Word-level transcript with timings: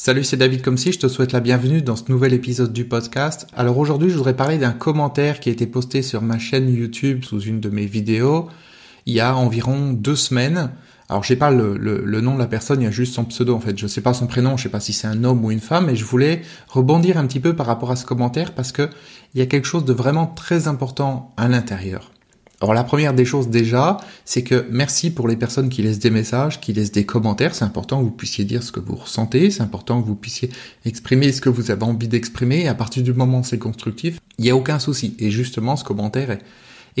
Salut, 0.00 0.22
c'est 0.22 0.36
David 0.36 0.62
comme 0.62 0.76
si 0.76 0.92
je 0.92 1.00
te 1.00 1.08
souhaite 1.08 1.32
la 1.32 1.40
bienvenue 1.40 1.82
dans 1.82 1.96
ce 1.96 2.04
nouvel 2.08 2.32
épisode 2.32 2.72
du 2.72 2.84
podcast. 2.84 3.48
Alors 3.52 3.78
aujourd'hui, 3.78 4.10
je 4.10 4.14
voudrais 4.14 4.36
parler 4.36 4.56
d'un 4.56 4.70
commentaire 4.70 5.40
qui 5.40 5.48
a 5.48 5.52
été 5.52 5.66
posté 5.66 6.02
sur 6.02 6.22
ma 6.22 6.38
chaîne 6.38 6.72
YouTube 6.72 7.24
sous 7.24 7.40
une 7.40 7.58
de 7.58 7.68
mes 7.68 7.84
vidéos 7.84 8.48
il 9.06 9.14
y 9.14 9.18
a 9.18 9.34
environ 9.34 9.92
deux 9.92 10.14
semaines. 10.14 10.70
Alors 11.08 11.24
je 11.24 11.28
sais 11.28 11.36
pas 11.36 11.50
le, 11.50 11.76
le, 11.76 12.20
nom 12.20 12.34
de 12.34 12.38
la 12.38 12.46
personne, 12.46 12.80
il 12.80 12.84
y 12.84 12.86
a 12.86 12.92
juste 12.92 13.12
son 13.12 13.24
pseudo 13.24 13.56
en 13.56 13.60
fait. 13.60 13.76
Je 13.76 13.88
sais 13.88 14.00
pas 14.00 14.14
son 14.14 14.28
prénom, 14.28 14.56
je 14.56 14.62
sais 14.62 14.68
pas 14.68 14.78
si 14.78 14.92
c'est 14.92 15.08
un 15.08 15.24
homme 15.24 15.44
ou 15.44 15.50
une 15.50 15.58
femme, 15.58 15.86
mais 15.86 15.96
je 15.96 16.04
voulais 16.04 16.42
rebondir 16.68 17.18
un 17.18 17.26
petit 17.26 17.40
peu 17.40 17.56
par 17.56 17.66
rapport 17.66 17.90
à 17.90 17.96
ce 17.96 18.06
commentaire 18.06 18.54
parce 18.54 18.70
que 18.70 18.88
il 19.34 19.40
y 19.40 19.42
a 19.42 19.46
quelque 19.46 19.66
chose 19.66 19.84
de 19.84 19.92
vraiment 19.92 20.28
très 20.28 20.68
important 20.68 21.34
à 21.36 21.48
l'intérieur. 21.48 22.12
Alors 22.60 22.74
la 22.74 22.82
première 22.82 23.14
des 23.14 23.24
choses 23.24 23.48
déjà, 23.48 23.98
c'est 24.24 24.42
que 24.42 24.66
merci 24.70 25.10
pour 25.10 25.28
les 25.28 25.36
personnes 25.36 25.68
qui 25.68 25.82
laissent 25.82 26.00
des 26.00 26.10
messages, 26.10 26.60
qui 26.60 26.72
laissent 26.72 26.90
des 26.90 27.06
commentaires. 27.06 27.54
C'est 27.54 27.64
important 27.64 27.98
que 28.00 28.04
vous 28.04 28.10
puissiez 28.10 28.44
dire 28.44 28.64
ce 28.64 28.72
que 28.72 28.80
vous 28.80 28.96
ressentez, 28.96 29.50
c'est 29.50 29.62
important 29.62 30.02
que 30.02 30.06
vous 30.08 30.16
puissiez 30.16 30.50
exprimer 30.84 31.30
ce 31.30 31.40
que 31.40 31.48
vous 31.48 31.70
avez 31.70 31.84
envie 31.84 32.08
d'exprimer. 32.08 32.66
À 32.66 32.74
partir 32.74 33.04
du 33.04 33.12
moment 33.12 33.40
où 33.40 33.44
c'est 33.44 33.58
constructif, 33.58 34.18
il 34.38 34.44
n'y 34.44 34.50
a 34.50 34.56
aucun 34.56 34.80
souci. 34.80 35.14
Et 35.20 35.30
justement, 35.30 35.76
ce 35.76 35.84
commentaire 35.84 36.32
est, 36.32 36.42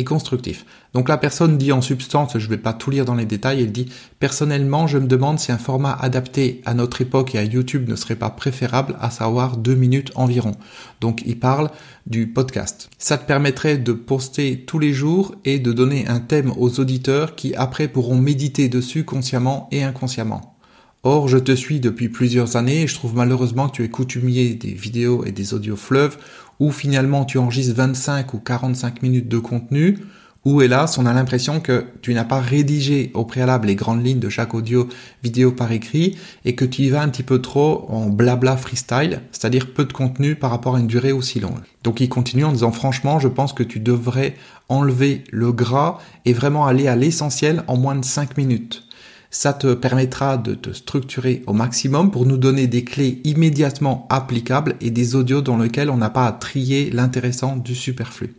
constructif. 0.04 0.64
Donc 0.94 1.08
la 1.08 1.18
personne 1.18 1.58
dit 1.58 1.72
en 1.72 1.80
substance, 1.80 2.38
je 2.38 2.44
ne 2.44 2.50
vais 2.50 2.58
pas 2.58 2.72
tout 2.72 2.90
lire 2.90 3.04
dans 3.04 3.14
les 3.14 3.24
détails, 3.24 3.62
elle 3.62 3.72
dit 3.72 3.88
personnellement, 4.18 4.86
je 4.86 4.98
me 4.98 5.06
demande 5.06 5.38
si 5.38 5.52
un 5.52 5.58
format 5.58 5.92
adapté 5.92 6.62
à 6.64 6.74
notre 6.74 7.00
époque 7.00 7.34
et 7.34 7.38
à 7.38 7.44
YouTube 7.44 7.88
ne 7.88 7.96
serait 7.96 8.16
pas 8.16 8.30
préférable, 8.30 8.96
à 9.00 9.10
savoir 9.10 9.56
deux 9.56 9.74
minutes 9.74 10.12
environ. 10.14 10.52
Donc 11.00 11.22
il 11.26 11.38
parle 11.38 11.70
du 12.06 12.26
podcast. 12.26 12.90
Ça 12.98 13.18
te 13.18 13.26
permettrait 13.26 13.78
de 13.78 13.92
poster 13.92 14.64
tous 14.66 14.78
les 14.78 14.92
jours 14.92 15.34
et 15.44 15.58
de 15.58 15.72
donner 15.72 16.06
un 16.08 16.20
thème 16.20 16.52
aux 16.56 16.80
auditeurs 16.80 17.34
qui 17.34 17.54
après 17.54 17.88
pourront 17.88 18.16
méditer 18.16 18.68
dessus 18.68 19.04
consciemment 19.04 19.68
et 19.70 19.84
inconsciemment. 19.84 20.57
Or, 21.04 21.28
je 21.28 21.38
te 21.38 21.52
suis 21.52 21.78
depuis 21.78 22.08
plusieurs 22.08 22.56
années 22.56 22.82
et 22.82 22.86
je 22.88 22.94
trouve 22.94 23.14
malheureusement 23.14 23.68
que 23.68 23.76
tu 23.76 23.84
es 23.84 23.88
coutumier 23.88 24.54
des 24.54 24.72
vidéos 24.72 25.24
et 25.24 25.30
des 25.30 25.54
audios 25.54 25.76
fleuves 25.76 26.18
où 26.58 26.72
finalement 26.72 27.24
tu 27.24 27.38
enregistres 27.38 27.76
25 27.76 28.34
ou 28.34 28.38
45 28.38 29.02
minutes 29.02 29.28
de 29.28 29.38
contenu, 29.38 29.98
où 30.44 30.60
hélas 30.60 30.98
on 30.98 31.06
a 31.06 31.12
l'impression 31.12 31.60
que 31.60 31.86
tu 32.02 32.14
n'as 32.14 32.24
pas 32.24 32.40
rédigé 32.40 33.12
au 33.14 33.24
préalable 33.24 33.68
les 33.68 33.76
grandes 33.76 34.04
lignes 34.04 34.18
de 34.18 34.28
chaque 34.28 34.54
audio 34.54 34.88
vidéo 35.22 35.52
par 35.52 35.70
écrit 35.70 36.16
et 36.44 36.56
que 36.56 36.64
tu 36.64 36.82
y 36.82 36.90
vas 36.90 37.02
un 37.02 37.08
petit 37.08 37.22
peu 37.22 37.40
trop 37.40 37.86
en 37.90 38.06
blabla 38.06 38.56
freestyle, 38.56 39.20
c'est-à-dire 39.30 39.72
peu 39.72 39.84
de 39.84 39.92
contenu 39.92 40.34
par 40.34 40.50
rapport 40.50 40.74
à 40.74 40.80
une 40.80 40.88
durée 40.88 41.12
aussi 41.12 41.38
longue. 41.38 41.60
Donc 41.84 42.00
il 42.00 42.08
continue 42.08 42.44
en 42.44 42.52
disant 42.52 42.72
franchement 42.72 43.20
je 43.20 43.28
pense 43.28 43.52
que 43.52 43.62
tu 43.62 43.78
devrais 43.78 44.34
enlever 44.68 45.22
le 45.30 45.52
gras 45.52 45.98
et 46.24 46.32
vraiment 46.32 46.66
aller 46.66 46.88
à 46.88 46.96
l'essentiel 46.96 47.62
en 47.68 47.76
moins 47.76 47.94
de 47.94 48.04
5 48.04 48.36
minutes. 48.36 48.87
Ça 49.30 49.52
te 49.52 49.74
permettra 49.74 50.38
de 50.38 50.54
te 50.54 50.70
structurer 50.70 51.42
au 51.46 51.52
maximum 51.52 52.10
pour 52.10 52.24
nous 52.24 52.38
donner 52.38 52.66
des 52.66 52.84
clés 52.84 53.20
immédiatement 53.24 54.06
applicables 54.08 54.76
et 54.80 54.90
des 54.90 55.16
audios 55.16 55.42
dans 55.42 55.58
lesquels 55.58 55.90
on 55.90 55.98
n'a 55.98 56.08
pas 56.08 56.26
à 56.26 56.32
trier 56.32 56.90
l'intéressant 56.90 57.56
du 57.56 57.74
superflu. 57.74 58.34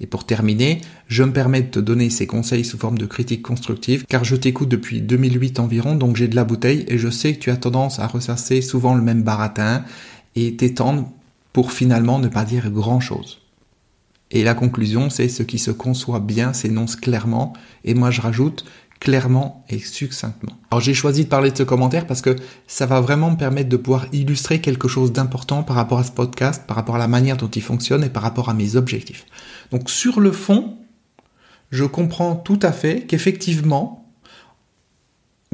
Et 0.00 0.06
pour 0.06 0.26
terminer, 0.26 0.80
je 1.06 1.22
me 1.22 1.32
permets 1.32 1.62
de 1.62 1.70
te 1.70 1.78
donner 1.78 2.10
ces 2.10 2.26
conseils 2.26 2.64
sous 2.64 2.78
forme 2.78 2.98
de 2.98 3.06
critique 3.06 3.42
constructive, 3.42 4.04
car 4.08 4.24
je 4.24 4.36
t'écoute 4.36 4.68
depuis 4.68 5.00
2008 5.00 5.60
environ, 5.60 5.94
donc 5.94 6.16
j'ai 6.16 6.28
de 6.28 6.36
la 6.36 6.44
bouteille, 6.44 6.84
et 6.88 6.98
je 6.98 7.08
sais 7.08 7.34
que 7.34 7.40
tu 7.40 7.50
as 7.50 7.56
tendance 7.56 7.98
à 7.98 8.06
ressasser 8.06 8.60
souvent 8.60 8.94
le 8.94 9.02
même 9.02 9.22
baratin, 9.22 9.84
et 10.36 10.56
t'étendre 10.56 11.10
pour 11.52 11.72
finalement 11.72 12.18
ne 12.18 12.28
pas 12.28 12.44
dire 12.44 12.70
grand 12.70 13.00
chose. 13.00 13.40
Et 14.30 14.44
la 14.44 14.54
conclusion, 14.54 15.10
c'est 15.10 15.28
ce 15.28 15.42
qui 15.42 15.58
se 15.58 15.70
conçoit 15.70 16.20
bien 16.20 16.52
s'énonce 16.52 16.96
clairement, 16.96 17.54
et 17.84 17.94
moi 17.94 18.10
je 18.10 18.20
rajoute, 18.20 18.64
clairement 19.00 19.64
et 19.68 19.78
succinctement. 19.78 20.52
Alors 20.70 20.80
j'ai 20.80 20.94
choisi 20.94 21.24
de 21.24 21.28
parler 21.28 21.50
de 21.50 21.56
ce 21.56 21.62
commentaire 21.62 22.06
parce 22.06 22.20
que 22.20 22.36
ça 22.66 22.86
va 22.86 23.00
vraiment 23.00 23.30
me 23.30 23.36
permettre 23.36 23.68
de 23.68 23.76
pouvoir 23.76 24.06
illustrer 24.12 24.60
quelque 24.60 24.88
chose 24.88 25.12
d'important 25.12 25.62
par 25.62 25.76
rapport 25.76 25.98
à 25.98 26.04
ce 26.04 26.12
podcast, 26.12 26.64
par 26.66 26.76
rapport 26.76 26.96
à 26.96 26.98
la 26.98 27.08
manière 27.08 27.36
dont 27.36 27.48
il 27.48 27.62
fonctionne 27.62 28.04
et 28.04 28.10
par 28.10 28.22
rapport 28.22 28.48
à 28.48 28.54
mes 28.54 28.76
objectifs. 28.76 29.26
Donc 29.70 29.88
sur 29.90 30.20
le 30.20 30.32
fond, 30.32 30.76
je 31.70 31.84
comprends 31.84 32.34
tout 32.34 32.58
à 32.62 32.72
fait 32.72 33.02
qu'effectivement, 33.06 34.07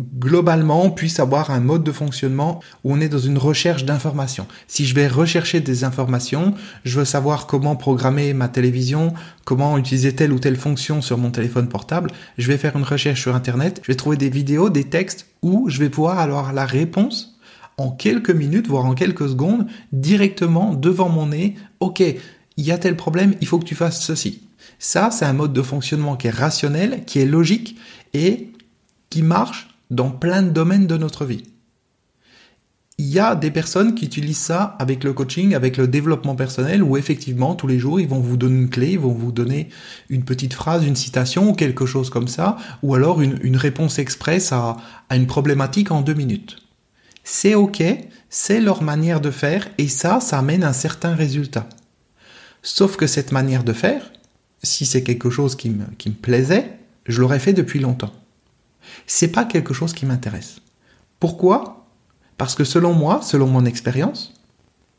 globalement, 0.00 0.84
on 0.84 0.90
puisse 0.90 1.20
avoir 1.20 1.50
un 1.50 1.60
mode 1.60 1.84
de 1.84 1.92
fonctionnement 1.92 2.60
où 2.82 2.92
on 2.92 3.00
est 3.00 3.08
dans 3.08 3.18
une 3.18 3.38
recherche 3.38 3.84
d'informations. 3.84 4.46
Si 4.66 4.86
je 4.86 4.94
vais 4.94 5.06
rechercher 5.06 5.60
des 5.60 5.84
informations, 5.84 6.54
je 6.84 6.98
veux 6.98 7.04
savoir 7.04 7.46
comment 7.46 7.76
programmer 7.76 8.34
ma 8.34 8.48
télévision, 8.48 9.14
comment 9.44 9.78
utiliser 9.78 10.14
telle 10.14 10.32
ou 10.32 10.38
telle 10.38 10.56
fonction 10.56 11.00
sur 11.00 11.18
mon 11.18 11.30
téléphone 11.30 11.68
portable, 11.68 12.10
je 12.38 12.48
vais 12.48 12.58
faire 12.58 12.76
une 12.76 12.82
recherche 12.82 13.22
sur 13.22 13.34
Internet, 13.34 13.80
je 13.82 13.92
vais 13.92 13.96
trouver 13.96 14.16
des 14.16 14.30
vidéos, 14.30 14.70
des 14.70 14.84
textes 14.84 15.26
où 15.42 15.68
je 15.68 15.78
vais 15.78 15.90
pouvoir 15.90 16.18
avoir 16.18 16.52
la 16.52 16.66
réponse 16.66 17.38
en 17.76 17.90
quelques 17.90 18.30
minutes, 18.30 18.68
voire 18.68 18.86
en 18.86 18.94
quelques 18.94 19.28
secondes, 19.28 19.66
directement 19.92 20.74
devant 20.74 21.08
mon 21.08 21.26
nez. 21.26 21.56
Ok, 21.80 22.00
il 22.00 22.64
y 22.64 22.72
a 22.72 22.78
tel 22.78 22.96
problème, 22.96 23.34
il 23.40 23.46
faut 23.46 23.58
que 23.58 23.64
tu 23.64 23.74
fasses 23.74 24.00
ceci. 24.00 24.42
Ça, 24.78 25.10
c'est 25.10 25.24
un 25.24 25.32
mode 25.32 25.52
de 25.52 25.62
fonctionnement 25.62 26.16
qui 26.16 26.28
est 26.28 26.30
rationnel, 26.30 27.04
qui 27.04 27.20
est 27.20 27.26
logique 27.26 27.76
et 28.12 28.52
qui 29.10 29.22
marche 29.22 29.73
dans 29.94 30.10
plein 30.10 30.42
de 30.42 30.50
domaines 30.50 30.86
de 30.86 30.96
notre 30.96 31.24
vie. 31.24 31.44
Il 32.96 33.06
y 33.06 33.18
a 33.18 33.34
des 33.34 33.50
personnes 33.50 33.96
qui 33.96 34.04
utilisent 34.04 34.38
ça 34.38 34.76
avec 34.78 35.02
le 35.02 35.12
coaching, 35.12 35.54
avec 35.54 35.76
le 35.76 35.88
développement 35.88 36.36
personnel, 36.36 36.80
où 36.80 36.96
effectivement, 36.96 37.56
tous 37.56 37.66
les 37.66 37.80
jours, 37.80 37.98
ils 37.98 38.06
vont 38.06 38.20
vous 38.20 38.36
donner 38.36 38.56
une 38.56 38.70
clé, 38.70 38.92
ils 38.92 39.00
vont 39.00 39.12
vous 39.12 39.32
donner 39.32 39.68
une 40.10 40.24
petite 40.24 40.54
phrase, 40.54 40.86
une 40.86 40.94
citation 40.94 41.50
ou 41.50 41.54
quelque 41.54 41.86
chose 41.86 42.08
comme 42.08 42.28
ça, 42.28 42.56
ou 42.84 42.94
alors 42.94 43.20
une, 43.20 43.56
réponse 43.56 43.98
express 43.98 44.52
à, 44.52 44.76
une 45.10 45.26
problématique 45.26 45.90
en 45.90 46.02
deux 46.02 46.14
minutes. 46.14 46.58
C'est 47.24 47.56
ok, 47.56 47.82
c'est 48.30 48.60
leur 48.60 48.82
manière 48.82 49.20
de 49.20 49.32
faire, 49.32 49.68
et 49.78 49.88
ça, 49.88 50.20
ça 50.20 50.38
amène 50.38 50.62
un 50.62 50.72
certain 50.72 51.16
résultat. 51.16 51.68
Sauf 52.62 52.96
que 52.96 53.08
cette 53.08 53.32
manière 53.32 53.64
de 53.64 53.72
faire, 53.72 54.12
si 54.62 54.86
c'est 54.86 55.02
quelque 55.02 55.30
chose 55.30 55.56
qui 55.56 55.68
me 55.70 56.12
plaisait, 56.12 56.78
je 57.06 57.20
l'aurais 57.20 57.40
fait 57.40 57.52
depuis 57.52 57.80
longtemps 57.80 58.12
c'est 59.06 59.28
pas 59.28 59.44
quelque 59.44 59.74
chose 59.74 59.92
qui 59.92 60.06
m'intéresse. 60.06 60.60
Pourquoi? 61.20 61.86
Parce 62.36 62.54
que 62.54 62.64
selon 62.64 62.92
moi, 62.92 63.22
selon 63.22 63.46
mon 63.46 63.64
expérience, 63.64 64.34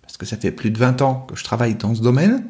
parce 0.01 0.17
que 0.17 0.25
ça 0.25 0.37
fait 0.37 0.51
plus 0.51 0.71
de 0.71 0.77
20 0.77 1.01
ans 1.01 1.25
que 1.27 1.35
je 1.35 1.43
travaille 1.43 1.75
dans 1.75 1.93
ce 1.93 2.01
domaine, 2.01 2.49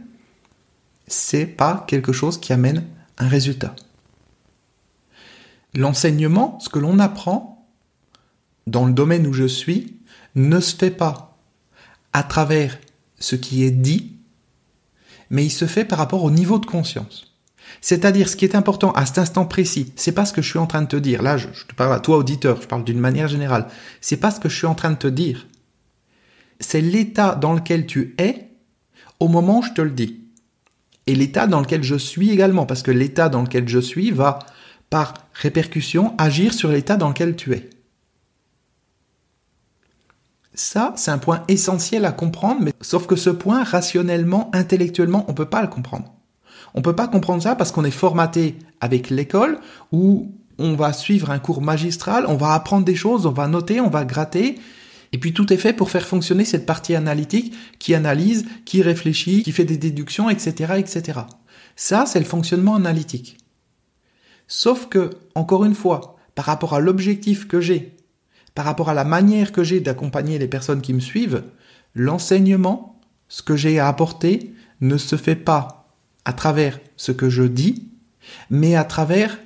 c'est 1.08 1.46
pas 1.46 1.86
quelque 1.88 2.14
chose 2.14 2.40
qui 2.40 2.54
amène 2.54 2.86
un 3.18 3.28
résultat. 3.28 3.76
L'enseignement, 5.74 6.60
ce 6.60 6.70
que 6.70 6.80
l'on 6.80 7.00
apprend 7.00 7.68
dans 8.68 8.86
le 8.86 8.94
domaine 8.94 9.28
où 9.28 9.34
je 9.34 9.48
suis, 9.48 10.00
ne 10.36 10.60
se 10.60 10.76
fait 10.76 10.92
pas 10.92 11.38
à 12.14 12.24
travers 12.24 12.78
ce 13.20 13.36
qui 13.36 13.64
est 13.64 13.72
dit, 13.72 14.18
mais 15.30 15.46
il 15.46 15.52
se 15.52 15.66
fait 15.66 15.86
par 15.86 15.98
rapport 15.98 16.24
au 16.24 16.32
niveau 16.32 16.60
de 16.60 16.66
conscience. 16.66 17.35
C'est-à-dire, 17.86 18.30
ce 18.30 18.36
qui 18.36 18.46
est 18.46 18.56
important 18.56 18.92
à 18.94 19.06
cet 19.06 19.20
instant 19.20 19.46
précis, 19.46 19.94
c'est 19.96 20.12
pas 20.12 20.26
ce 20.26 20.34
que 20.34 20.42
je 20.42 20.50
suis 20.50 20.58
en 20.58 20.66
train 20.66 20.82
de 20.82 20.88
te 20.88 20.96
dire. 20.96 21.22
Là, 21.22 21.38
je, 21.38 21.46
te 21.46 21.76
parle 21.76 21.94
à 21.94 22.00
toi, 22.00 22.18
auditeur, 22.18 22.60
je 22.60 22.66
parle 22.66 22.84
d'une 22.84 22.98
manière 23.00 23.28
générale. 23.28 23.68
C'est 24.02 24.18
pas 24.18 24.32
ce 24.32 24.40
que 24.40 24.50
je 24.50 24.58
suis 24.58 24.66
en 24.66 24.74
train 24.74 24.90
de 24.90 24.96
te 24.96 25.06
dire. 25.06 25.46
C'est 26.60 26.82
l'état 26.82 27.36
dans 27.36 27.54
lequel 27.54 27.86
tu 27.86 28.16
es 28.18 28.50
au 29.20 29.28
moment 29.28 29.60
où 29.60 29.62
je 29.62 29.74
te 29.74 29.82
le 29.84 29.92
dis. 29.92 30.20
Et 31.06 31.14
l'état 31.14 31.46
dans 31.46 31.60
lequel 31.60 31.84
je 31.84 31.94
suis 31.94 32.32
également, 32.32 32.66
parce 32.66 32.82
que 32.82 32.90
l'état 32.90 33.30
dans 33.30 33.44
lequel 33.44 33.70
je 33.70 33.78
suis 33.78 34.10
va, 34.10 34.40
par 34.90 35.14
répercussion, 35.34 36.16
agir 36.18 36.56
sur 36.56 36.72
l'état 36.72 36.98
dans 36.98 37.10
lequel 37.10 37.36
tu 37.36 37.54
es. 37.54 37.70
Ça, 40.56 40.92
c'est 40.98 41.12
un 41.12 41.20
point 41.20 41.44
essentiel 41.48 42.04
à 42.06 42.12
comprendre, 42.12 42.62
mais 42.62 42.74
sauf 42.82 43.06
que 43.06 43.16
ce 43.16 43.30
point, 43.30 43.64
rationnellement, 43.64 44.50
intellectuellement, 44.54 45.24
on 45.28 45.34
ne 45.34 45.38
peut 45.38 45.46
pas 45.46 45.62
le 45.62 45.68
comprendre. 45.68 46.15
On 46.76 46.82
peut 46.82 46.96
pas 46.96 47.08
comprendre 47.08 47.42
ça 47.42 47.56
parce 47.56 47.72
qu'on 47.72 47.86
est 47.86 47.92
formaté 47.92 48.58
avec 48.82 49.10
l'école 49.10 49.60
où 49.94 50.32
on 50.58 50.76
va 50.76 50.94
suivre 50.94 51.32
un 51.32 51.40
cours 51.40 51.62
magistral, 51.62 52.26
on 52.28 52.36
va 52.36 52.54
apprendre 52.54 52.86
des 52.86 52.96
choses, 52.96 53.26
on 53.26 53.32
va 53.32 53.48
noter, 53.48 53.80
on 53.80 53.90
va 53.90 54.04
gratter. 54.04 54.60
Et 55.14 55.18
puis 55.18 55.34
tout 55.34 55.52
est 55.54 55.58
fait 55.58 55.72
pour 55.72 55.90
faire 55.90 56.06
fonctionner 56.06 56.44
cette 56.44 56.66
partie 56.66 56.94
analytique 56.94 57.54
qui 57.80 57.96
analyse, 57.96 58.46
qui 58.66 58.82
réfléchit, 58.82 59.44
qui 59.44 59.54
fait 59.54 59.64
des 59.64 59.78
déductions, 59.78 60.30
etc., 60.30 60.74
etc. 60.78 61.22
Ça, 61.78 62.06
c'est 62.06 62.20
le 62.20 62.26
fonctionnement 62.26 62.76
analytique. 62.76 63.38
Sauf 64.48 64.88
que, 64.88 65.12
encore 65.34 65.64
une 65.64 65.76
fois, 65.76 66.18
par 66.36 66.46
rapport 66.46 66.74
à 66.74 66.82
l'objectif 66.82 67.48
que 67.48 67.62
j'ai, 67.62 67.96
par 68.54 68.66
rapport 68.66 68.90
à 68.90 68.94
la 68.94 69.06
manière 69.06 69.54
que 69.54 69.64
j'ai 69.64 69.80
d'accompagner 69.80 70.38
les 70.40 70.48
personnes 70.48 70.82
qui 70.82 70.94
me 70.94 71.00
suivent, 71.00 71.44
l'enseignement, 71.94 73.00
ce 73.30 73.42
que 73.42 73.56
j'ai 73.56 73.80
à 73.80 73.88
apporter, 73.88 74.54
ne 74.82 74.98
se 74.98 75.16
fait 75.16 75.36
pas 75.36 75.85
à 76.26 76.34
travers 76.34 76.80
ce 76.98 77.12
que 77.12 77.30
je 77.30 77.44
dis, 77.44 77.90
mais 78.50 78.76
à 78.76 78.84
travers 78.84 79.40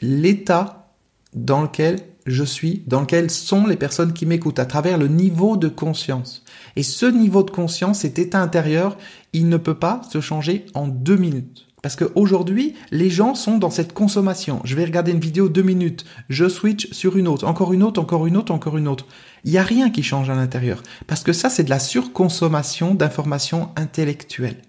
l'état 0.00 0.94
dans 1.34 1.62
lequel 1.62 2.00
je 2.26 2.44
suis, 2.44 2.82
dans 2.86 3.00
lequel 3.00 3.30
sont 3.30 3.66
les 3.66 3.76
personnes 3.76 4.12
qui 4.12 4.26
m'écoutent, 4.26 4.58
à 4.58 4.66
travers 4.66 4.98
le 4.98 5.08
niveau 5.08 5.56
de 5.56 5.68
conscience. 5.68 6.44
Et 6.76 6.82
ce 6.82 7.06
niveau 7.06 7.42
de 7.42 7.50
conscience, 7.50 8.00
cet 8.00 8.18
état 8.18 8.40
intérieur, 8.40 8.98
il 9.32 9.48
ne 9.48 9.56
peut 9.56 9.78
pas 9.78 10.02
se 10.10 10.20
changer 10.20 10.66
en 10.74 10.86
deux 10.86 11.16
minutes. 11.16 11.66
Parce 11.82 11.94
qu'aujourd'hui, 11.96 12.74
les 12.90 13.08
gens 13.08 13.34
sont 13.34 13.56
dans 13.56 13.70
cette 13.70 13.92
consommation. 13.92 14.60
Je 14.64 14.74
vais 14.74 14.84
regarder 14.84 15.12
une 15.12 15.20
vidéo 15.20 15.48
deux 15.48 15.62
minutes, 15.62 16.04
je 16.28 16.48
switch 16.48 16.92
sur 16.92 17.16
une 17.16 17.28
autre, 17.28 17.46
encore 17.46 17.72
une 17.72 17.84
autre, 17.84 18.00
encore 18.00 18.26
une 18.26 18.36
autre, 18.36 18.52
encore 18.52 18.76
une 18.76 18.88
autre. 18.88 19.06
Il 19.44 19.52
n'y 19.52 19.58
a 19.58 19.62
rien 19.62 19.90
qui 19.90 20.02
change 20.02 20.28
à 20.28 20.34
l'intérieur. 20.34 20.82
Parce 21.06 21.22
que 21.22 21.32
ça, 21.32 21.48
c'est 21.48 21.62
de 21.64 21.70
la 21.70 21.78
surconsommation 21.78 22.94
d'informations 22.94 23.70
intellectuelles. 23.76 24.60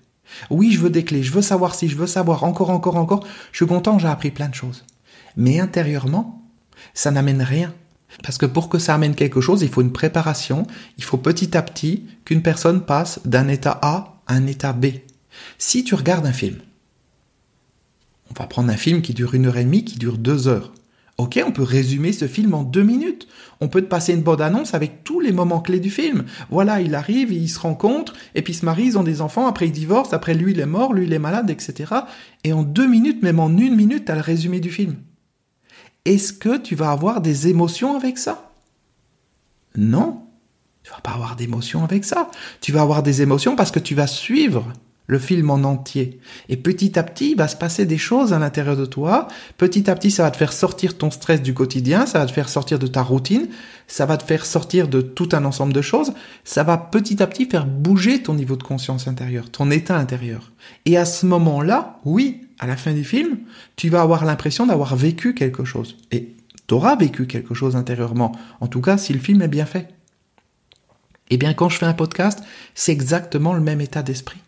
Oui, 0.49 0.71
je 0.71 0.79
veux 0.79 0.89
des 0.89 1.03
clés, 1.03 1.23
je 1.23 1.31
veux 1.31 1.41
savoir 1.41 1.75
si, 1.75 1.87
je 1.87 1.95
veux 1.95 2.07
savoir 2.07 2.43
encore, 2.43 2.69
encore, 2.69 2.95
encore. 2.95 3.25
Je 3.51 3.57
suis 3.57 3.67
content, 3.67 3.99
j'ai 3.99 4.07
appris 4.07 4.31
plein 4.31 4.49
de 4.49 4.55
choses. 4.55 4.85
Mais 5.35 5.59
intérieurement, 5.59 6.43
ça 6.93 7.11
n'amène 7.11 7.41
rien. 7.41 7.73
Parce 8.23 8.37
que 8.37 8.45
pour 8.45 8.69
que 8.69 8.79
ça 8.79 8.95
amène 8.95 9.15
quelque 9.15 9.41
chose, 9.41 9.61
il 9.61 9.69
faut 9.69 9.81
une 9.81 9.91
préparation, 9.91 10.65
il 10.97 11.03
faut 11.03 11.17
petit 11.17 11.55
à 11.55 11.61
petit 11.61 12.05
qu'une 12.25 12.41
personne 12.41 12.81
passe 12.85 13.19
d'un 13.25 13.47
état 13.47 13.77
A 13.81 14.21
à 14.27 14.33
un 14.33 14.47
état 14.47 14.73
B. 14.73 14.87
Si 15.57 15.83
tu 15.83 15.95
regardes 15.95 16.25
un 16.25 16.33
film, 16.33 16.57
on 18.29 18.39
va 18.39 18.47
prendre 18.47 18.71
un 18.71 18.77
film 18.77 19.01
qui 19.01 19.13
dure 19.13 19.33
une 19.33 19.45
heure 19.45 19.57
et 19.57 19.63
demie, 19.63 19.85
qui 19.85 19.97
dure 19.97 20.17
deux 20.17 20.47
heures. 20.47 20.73
Ok, 21.19 21.37
on 21.45 21.51
peut 21.51 21.63
résumer 21.63 22.13
ce 22.13 22.29
film 22.29 22.53
en 22.53 22.63
deux 22.63 22.81
minutes. 22.81 23.27
On 23.59 23.67
peut 23.67 23.81
te 23.81 23.87
passer 23.87 24.13
une 24.13 24.21
bonne 24.21 24.39
annonce 24.39 24.73
avec 24.73 25.03
tous 25.03 25.19
les 25.19 25.33
moments 25.33 25.59
clés 25.59 25.81
du 25.81 25.89
film. 25.89 26.23
Voilà, 26.49 26.79
il 26.79 26.95
arrive, 26.95 27.33
il 27.33 27.49
se 27.49 27.59
rencontre, 27.59 28.13
et 28.35 28.41
puis 28.41 28.53
ils 28.53 28.55
se 28.55 28.63
marient, 28.63 28.85
ils 28.85 28.97
ont 28.97 29.03
des 29.03 29.19
enfants, 29.19 29.45
après 29.45 29.67
ils 29.67 29.73
divorcent, 29.73 30.13
après 30.13 30.33
lui 30.33 30.53
il 30.53 30.61
est 30.61 30.65
mort, 30.65 30.93
lui 30.93 31.05
il 31.07 31.11
est 31.11 31.19
malade, 31.19 31.49
etc. 31.49 31.93
Et 32.45 32.53
en 32.53 32.63
deux 32.63 32.87
minutes, 32.87 33.21
même 33.21 33.41
en 33.41 33.49
une 33.49 33.75
minute, 33.75 34.05
tu 34.05 34.11
as 34.13 34.15
le 34.15 34.21
résumé 34.21 34.61
du 34.61 34.71
film. 34.71 34.95
Est-ce 36.05 36.31
que 36.31 36.55
tu 36.55 36.75
vas 36.75 36.91
avoir 36.91 37.19
des 37.19 37.49
émotions 37.49 37.97
avec 37.97 38.17
ça? 38.17 38.53
Non. 39.75 40.21
Tu 40.83 40.91
vas 40.91 41.01
pas 41.01 41.11
avoir 41.11 41.35
d'émotions 41.35 41.83
avec 41.83 42.05
ça. 42.05 42.31
Tu 42.61 42.71
vas 42.71 42.81
avoir 42.81 43.03
des 43.03 43.21
émotions 43.21 43.57
parce 43.57 43.71
que 43.71 43.79
tu 43.79 43.93
vas 43.93 44.07
suivre 44.07 44.71
le 45.09 45.17
film 45.17 45.49
en 45.49 45.63
entier. 45.63 46.19
Et 46.49 46.55
petit 46.55 46.97
à 46.99 47.03
petit, 47.03 47.31
il 47.31 47.35
va 47.35 47.47
se 47.47 47.55
passer 47.55 47.87
des 47.87 47.97
choses 47.97 48.31
à 48.31 48.37
l'intérieur 48.37 48.77
de 48.77 48.85
toi. 48.85 49.27
Petit 49.57 49.89
à 49.89 49.95
petit, 49.95 50.11
ça 50.11 50.21
va 50.21 50.29
te 50.29 50.37
faire 50.37 50.53
sortir 50.53 50.99
ton 50.99 51.09
stress 51.09 51.41
du 51.41 51.55
quotidien, 51.55 52.05
ça 52.05 52.19
va 52.19 52.27
te 52.27 52.31
faire 52.31 52.47
sortir 52.47 52.77
de 52.77 52.85
ta 52.85 53.01
routine, 53.01 53.47
ça 53.87 54.05
va 54.05 54.17
te 54.17 54.23
faire 54.23 54.45
sortir 54.45 54.87
de 54.87 55.01
tout 55.01 55.29
un 55.31 55.45
ensemble 55.45 55.73
de 55.73 55.81
choses. 55.81 56.13
Ça 56.43 56.61
va 56.61 56.77
petit 56.77 57.23
à 57.23 57.27
petit 57.27 57.47
faire 57.47 57.65
bouger 57.65 58.21
ton 58.21 58.35
niveau 58.35 58.55
de 58.55 58.61
conscience 58.61 59.07
intérieure, 59.07 59.49
ton 59.49 59.71
état 59.71 59.97
intérieur. 59.97 60.51
Et 60.85 60.95
à 60.95 61.05
ce 61.05 61.25
moment-là, 61.25 61.97
oui, 62.05 62.41
à 62.59 62.67
la 62.67 62.77
fin 62.77 62.93
du 62.93 63.03
film, 63.03 63.39
tu 63.77 63.89
vas 63.89 64.03
avoir 64.03 64.25
l'impression 64.25 64.67
d'avoir 64.67 64.95
vécu 64.95 65.33
quelque 65.33 65.65
chose. 65.65 65.97
Et 66.11 66.35
tu 66.67 66.75
auras 66.75 66.95
vécu 66.95 67.25
quelque 67.25 67.55
chose 67.55 67.75
intérieurement. 67.75 68.31
En 68.61 68.67
tout 68.67 68.81
cas, 68.81 68.99
si 68.99 69.11
le 69.11 69.19
film 69.19 69.41
est 69.41 69.47
bien 69.47 69.65
fait. 69.65 69.87
Eh 71.31 71.37
bien, 71.37 71.55
quand 71.55 71.69
je 71.69 71.79
fais 71.79 71.87
un 71.87 71.93
podcast, 71.93 72.43
c'est 72.75 72.91
exactement 72.91 73.55
le 73.55 73.61
même 73.61 73.81
état 73.81 74.03
d'esprit. 74.03 74.39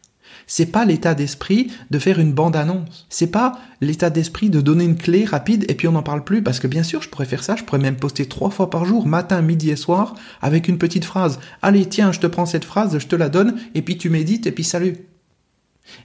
C'est 0.54 0.66
pas 0.66 0.84
l'état 0.84 1.14
d'esprit 1.14 1.72
de 1.92 1.98
faire 1.98 2.20
une 2.20 2.34
bande-annonce. 2.34 3.06
C'est 3.08 3.32
pas 3.32 3.58
l'état 3.80 4.10
d'esprit 4.10 4.50
de 4.50 4.60
donner 4.60 4.84
une 4.84 4.98
clé 4.98 5.24
rapide 5.24 5.64
et 5.70 5.76
puis 5.76 5.88
on 5.88 5.94
n'en 5.94 6.04
parle 6.04 6.26
plus 6.26 6.44
parce 6.44 6.60
que 6.60 6.68
bien 6.68 6.84
sûr, 6.84 7.02
je 7.02 7.08
pourrais 7.08 7.24
faire 7.24 7.42
ça, 7.42 7.56
je 7.56 7.64
pourrais 7.64 7.80
même 7.80 7.96
poster 7.96 8.26
trois 8.26 8.50
fois 8.50 8.70
par 8.70 8.84
jour, 8.84 9.08
matin, 9.08 9.42
midi 9.42 9.70
et 9.70 9.78
soir, 9.78 10.14
avec 10.42 10.68
une 10.68 10.78
petite 10.78 11.06
phrase. 11.06 11.40
Allez, 11.62 11.86
tiens, 11.86 12.12
je 12.12 12.20
te 12.20 12.28
prends 12.28 12.46
cette 12.46 12.66
phrase, 12.66 13.00
je 13.00 13.08
te 13.08 13.16
la 13.16 13.30
donne 13.30 13.62
et 13.76 13.82
puis 13.82 13.98
tu 13.98 14.10
médites 14.10 14.46
et 14.46 14.52
puis 14.52 14.66
salut. 14.66 14.98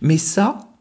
Mais 0.01 0.17
ça, 0.17 0.76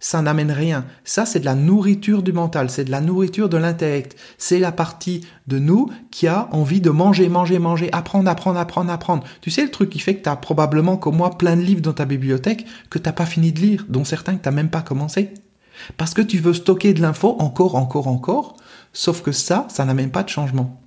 ça 0.00 0.22
n'amène 0.22 0.52
rien. 0.52 0.84
Ça, 1.04 1.26
c'est 1.26 1.40
de 1.40 1.44
la 1.44 1.54
nourriture 1.54 2.22
du 2.22 2.32
mental, 2.32 2.70
c'est 2.70 2.84
de 2.84 2.90
la 2.90 3.00
nourriture 3.00 3.48
de 3.48 3.56
l'intellect. 3.56 4.16
C'est 4.38 4.58
la 4.58 4.72
partie 4.72 5.22
de 5.46 5.58
nous 5.58 5.90
qui 6.10 6.26
a 6.28 6.48
envie 6.52 6.80
de 6.80 6.90
manger, 6.90 7.28
manger, 7.28 7.58
manger, 7.58 7.88
apprendre, 7.92 8.30
apprendre, 8.30 8.58
apprendre, 8.58 8.92
apprendre. 8.92 9.24
Tu 9.40 9.50
sais, 9.50 9.64
le 9.64 9.70
truc 9.70 9.90
qui 9.90 9.98
fait 9.98 10.16
que 10.16 10.22
tu 10.22 10.28
as 10.28 10.36
probablement, 10.36 10.96
comme 10.96 11.16
moi, 11.16 11.36
plein 11.36 11.56
de 11.56 11.62
livres 11.62 11.80
dans 11.80 11.92
ta 11.92 12.04
bibliothèque 12.04 12.64
que 12.90 12.98
t'as 12.98 13.12
pas 13.12 13.26
fini 13.26 13.52
de 13.52 13.60
lire, 13.60 13.86
dont 13.88 14.04
certains 14.04 14.36
que 14.36 14.42
t'as 14.42 14.50
même 14.50 14.70
pas 14.70 14.82
commencé. 14.82 15.30
Parce 15.96 16.14
que 16.14 16.22
tu 16.22 16.38
veux 16.38 16.54
stocker 16.54 16.94
de 16.94 17.00
l'info 17.00 17.36
encore, 17.38 17.74
encore, 17.74 18.08
encore, 18.08 18.56
sauf 18.92 19.22
que 19.22 19.32
ça, 19.32 19.66
ça 19.68 19.84
n'amène 19.84 20.10
pas 20.10 20.22
de 20.22 20.28
changement. 20.28 20.80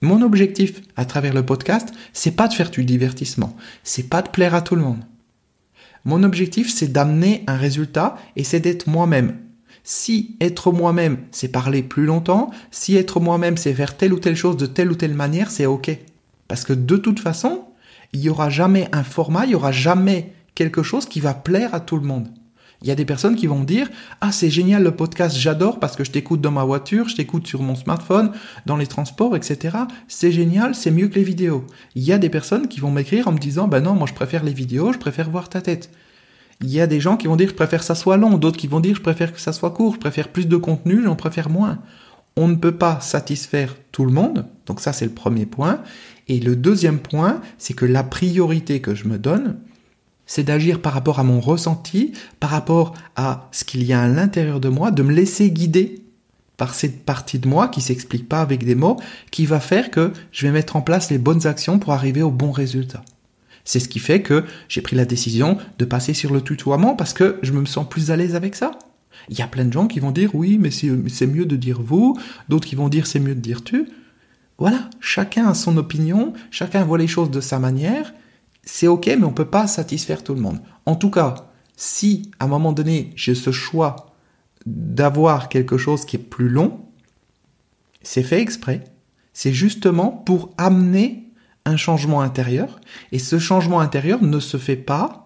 Mon 0.00 0.20
objectif 0.22 0.80
à 0.96 1.04
travers 1.04 1.32
le 1.32 1.46
podcast, 1.46 1.92
c'est 2.12 2.32
pas 2.32 2.48
de 2.48 2.54
faire 2.54 2.70
du 2.70 2.84
divertissement, 2.84 3.56
c'est 3.84 4.08
pas 4.08 4.20
de 4.20 4.28
plaire 4.28 4.54
à 4.54 4.60
tout 4.60 4.74
le 4.74 4.82
monde. 4.82 5.04
Mon 6.04 6.22
objectif, 6.22 6.72
c'est 6.72 6.92
d'amener 6.92 7.44
un 7.46 7.56
résultat 7.56 8.16
et 8.36 8.44
c'est 8.44 8.60
d'être 8.60 8.88
moi-même. 8.88 9.38
Si 9.84 10.36
être 10.40 10.72
moi-même, 10.72 11.18
c'est 11.30 11.48
parler 11.48 11.82
plus 11.82 12.04
longtemps, 12.04 12.50
si 12.70 12.96
être 12.96 13.20
moi-même, 13.20 13.56
c'est 13.56 13.74
faire 13.74 13.96
telle 13.96 14.12
ou 14.12 14.18
telle 14.18 14.36
chose 14.36 14.56
de 14.56 14.66
telle 14.66 14.90
ou 14.90 14.94
telle 14.94 15.14
manière, 15.14 15.50
c'est 15.50 15.66
OK. 15.66 15.90
Parce 16.48 16.64
que 16.64 16.72
de 16.72 16.96
toute 16.96 17.20
façon, 17.20 17.64
il 18.12 18.20
n'y 18.20 18.28
aura 18.28 18.50
jamais 18.50 18.88
un 18.92 19.04
format, 19.04 19.44
il 19.44 19.50
n'y 19.50 19.54
aura 19.54 19.72
jamais 19.72 20.32
quelque 20.54 20.82
chose 20.82 21.06
qui 21.06 21.20
va 21.20 21.34
plaire 21.34 21.74
à 21.74 21.80
tout 21.80 21.96
le 21.96 22.06
monde. 22.06 22.28
Il 22.82 22.88
y 22.88 22.90
a 22.90 22.94
des 22.94 23.04
personnes 23.04 23.36
qui 23.36 23.46
vont 23.46 23.62
dire 23.62 23.88
Ah, 24.20 24.32
c'est 24.32 24.50
génial 24.50 24.82
le 24.82 24.90
podcast, 24.90 25.36
j'adore 25.36 25.78
parce 25.78 25.96
que 25.96 26.04
je 26.04 26.10
t'écoute 26.10 26.40
dans 26.40 26.50
ma 26.50 26.64
voiture, 26.64 27.08
je 27.08 27.16
t'écoute 27.16 27.46
sur 27.46 27.62
mon 27.62 27.76
smartphone, 27.76 28.32
dans 28.66 28.76
les 28.76 28.86
transports, 28.86 29.36
etc. 29.36 29.76
C'est 30.08 30.32
génial, 30.32 30.74
c'est 30.74 30.90
mieux 30.90 31.08
que 31.08 31.14
les 31.14 31.24
vidéos. 31.24 31.64
Il 31.94 32.02
y 32.02 32.12
a 32.12 32.18
des 32.18 32.30
personnes 32.30 32.68
qui 32.68 32.80
vont 32.80 32.90
m'écrire 32.90 33.28
en 33.28 33.32
me 33.32 33.38
disant 33.38 33.68
Ben 33.68 33.80
non, 33.80 33.94
moi 33.94 34.06
je 34.08 34.14
préfère 34.14 34.42
les 34.42 34.52
vidéos, 34.52 34.92
je 34.92 34.98
préfère 34.98 35.30
voir 35.30 35.48
ta 35.48 35.60
tête. 35.60 35.90
Il 36.60 36.70
y 36.70 36.80
a 36.80 36.86
des 36.86 37.00
gens 37.00 37.16
qui 37.16 37.26
vont 37.26 37.36
dire 37.36 37.48
je 37.48 37.54
préfère 37.54 37.80
que 37.80 37.86
ça 37.86 37.94
soit 37.94 38.16
long, 38.16 38.36
d'autres 38.36 38.58
qui 38.58 38.66
vont 38.68 38.80
dire 38.80 38.96
je 38.96 39.00
préfère 39.00 39.32
que 39.32 39.40
ça 39.40 39.52
soit 39.52 39.70
court, 39.70 39.94
je 39.94 40.00
préfère 40.00 40.28
plus 40.28 40.46
de 40.48 40.56
contenu, 40.56 41.02
j'en 41.04 41.16
préfère 41.16 41.50
moins. 41.50 41.78
On 42.36 42.48
ne 42.48 42.54
peut 42.54 42.76
pas 42.76 43.00
satisfaire 43.00 43.76
tout 43.92 44.04
le 44.04 44.12
monde, 44.12 44.46
donc 44.66 44.80
ça 44.80 44.92
c'est 44.92 45.04
le 45.04 45.12
premier 45.12 45.46
point. 45.46 45.82
Et 46.28 46.40
le 46.40 46.56
deuxième 46.56 46.98
point, 46.98 47.40
c'est 47.58 47.74
que 47.74 47.84
la 47.84 48.04
priorité 48.04 48.80
que 48.80 48.94
je 48.94 49.06
me 49.06 49.18
donne, 49.18 49.58
c'est 50.26 50.44
d'agir 50.44 50.80
par 50.80 50.92
rapport 50.92 51.18
à 51.18 51.24
mon 51.24 51.40
ressenti, 51.40 52.12
par 52.40 52.50
rapport 52.50 52.94
à 53.16 53.48
ce 53.52 53.64
qu'il 53.64 53.82
y 53.82 53.92
a 53.92 54.02
à 54.02 54.08
l'intérieur 54.08 54.60
de 54.60 54.68
moi, 54.68 54.90
de 54.90 55.02
me 55.02 55.12
laisser 55.12 55.50
guider 55.50 56.02
par 56.56 56.74
cette 56.74 57.04
partie 57.04 57.38
de 57.38 57.48
moi 57.48 57.68
qui 57.68 57.80
s'explique 57.80 58.28
pas 58.28 58.40
avec 58.40 58.64
des 58.64 58.74
mots, 58.74 58.98
qui 59.30 59.46
va 59.46 59.58
faire 59.58 59.90
que 59.90 60.12
je 60.30 60.46
vais 60.46 60.52
mettre 60.52 60.76
en 60.76 60.82
place 60.82 61.10
les 61.10 61.18
bonnes 61.18 61.46
actions 61.46 61.78
pour 61.78 61.92
arriver 61.92 62.22
au 62.22 62.30
bon 62.30 62.52
résultat. 62.52 63.02
C'est 63.64 63.80
ce 63.80 63.88
qui 63.88 63.98
fait 63.98 64.22
que 64.22 64.44
j'ai 64.68 64.80
pris 64.80 64.96
la 64.96 65.04
décision 65.04 65.58
de 65.78 65.84
passer 65.84 66.14
sur 66.14 66.32
le 66.32 66.40
tutoiement 66.40 66.94
parce 66.94 67.12
que 67.12 67.38
je 67.42 67.52
me 67.52 67.64
sens 67.64 67.88
plus 67.88 68.10
à 68.10 68.16
l'aise 68.16 68.34
avec 68.34 68.54
ça. 68.54 68.72
Il 69.28 69.38
y 69.38 69.42
a 69.42 69.46
plein 69.46 69.64
de 69.64 69.72
gens 69.72 69.86
qui 69.86 70.00
vont 70.00 70.10
dire 70.10 70.34
oui, 70.34 70.58
mais 70.58 70.70
c'est 70.70 71.26
mieux 71.26 71.46
de 71.46 71.56
dire 71.56 71.80
vous, 71.80 72.18
d'autres 72.48 72.66
qui 72.66 72.74
vont 72.74 72.88
dire 72.88 73.06
c'est 73.06 73.20
mieux 73.20 73.34
de 73.34 73.40
dire 73.40 73.62
tu. 73.62 73.88
Voilà, 74.58 74.88
chacun 75.00 75.48
a 75.48 75.54
son 75.54 75.76
opinion, 75.76 76.32
chacun 76.50 76.84
voit 76.84 76.98
les 76.98 77.06
choses 77.06 77.30
de 77.30 77.40
sa 77.40 77.58
manière, 77.58 78.12
c'est 78.64 78.86
ok, 78.86 79.06
mais 79.06 79.24
on 79.24 79.32
peut 79.32 79.44
pas 79.44 79.66
satisfaire 79.66 80.22
tout 80.22 80.34
le 80.34 80.40
monde. 80.40 80.60
En 80.86 80.96
tout 80.96 81.10
cas, 81.10 81.34
si 81.76 82.30
à 82.38 82.44
un 82.44 82.48
moment 82.48 82.72
donné 82.72 83.12
j'ai 83.16 83.34
ce 83.34 83.50
choix 83.50 84.14
d'avoir 84.66 85.48
quelque 85.48 85.76
chose 85.76 86.04
qui 86.04 86.16
est 86.16 86.20
plus 86.20 86.48
long, 86.48 86.80
c'est 88.02 88.22
fait 88.22 88.40
exprès. 88.40 88.84
C'est 89.32 89.52
justement 89.52 90.10
pour 90.10 90.50
amener 90.58 91.30
un 91.64 91.76
changement 91.76 92.20
intérieur, 92.20 92.80
et 93.12 93.18
ce 93.18 93.38
changement 93.38 93.80
intérieur 93.80 94.22
ne 94.22 94.40
se 94.40 94.56
fait 94.56 94.76
pas 94.76 95.22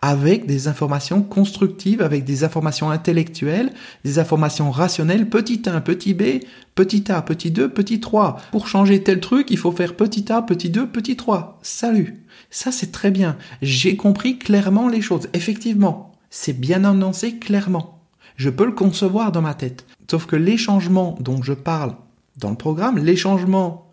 avec 0.00 0.46
des 0.46 0.68
informations 0.68 1.22
constructives, 1.22 2.02
avec 2.02 2.24
des 2.24 2.44
informations 2.44 2.90
intellectuelles, 2.90 3.72
des 4.04 4.18
informations 4.18 4.70
rationnelles, 4.70 5.28
petit 5.28 5.62
1, 5.66 5.80
petit 5.80 6.14
b, 6.14 6.44
petit 6.74 7.10
a, 7.10 7.20
petit 7.22 7.50
2, 7.50 7.70
petit 7.70 7.98
3. 7.98 8.36
Pour 8.52 8.68
changer 8.68 9.02
tel 9.02 9.18
truc, 9.18 9.50
il 9.50 9.58
faut 9.58 9.72
faire 9.72 9.96
petit 9.96 10.30
a, 10.30 10.42
petit 10.42 10.70
2, 10.70 10.88
petit 10.88 11.16
3. 11.16 11.58
Salut. 11.62 12.22
Ça, 12.50 12.72
c'est 12.72 12.92
très 12.92 13.10
bien. 13.10 13.36
J'ai 13.62 13.96
compris 13.96 14.38
clairement 14.38 14.88
les 14.88 15.02
choses. 15.02 15.28
Effectivement, 15.34 16.12
c'est 16.30 16.58
bien 16.58 16.84
annoncé 16.84 17.38
clairement. 17.38 18.00
Je 18.36 18.50
peux 18.50 18.66
le 18.66 18.72
concevoir 18.72 19.32
dans 19.32 19.42
ma 19.42 19.54
tête. 19.54 19.84
Sauf 20.10 20.26
que 20.26 20.36
les 20.36 20.56
changements 20.56 21.16
dont 21.20 21.42
je 21.42 21.52
parle 21.52 21.94
dans 22.36 22.50
le 22.50 22.56
programme, 22.56 22.98
les 22.98 23.16
changements 23.16 23.90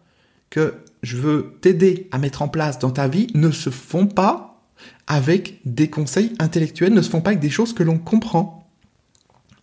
que 0.50 0.76
je 1.04 1.18
veux 1.18 1.58
t'aider 1.62 2.08
à 2.12 2.18
mettre 2.18 2.42
en 2.42 2.48
place 2.48 2.80
dans 2.80 2.92
ta 2.92 3.08
vie 3.08 3.28
ne 3.34 3.52
se 3.52 3.70
font 3.70 4.08
pas 4.08 4.64
avec 5.08 5.60
des 5.66 5.90
conseils 5.90 6.34
intellectuels, 6.40 6.94
ne 6.94 7.02
se 7.02 7.10
font 7.10 7.22
pas 7.22 7.32
avec 7.32 7.40
des 7.40 7.50
choses 7.50 7.74
que 7.74 7.84
l'on 7.84 7.98
comprend. 7.98 8.68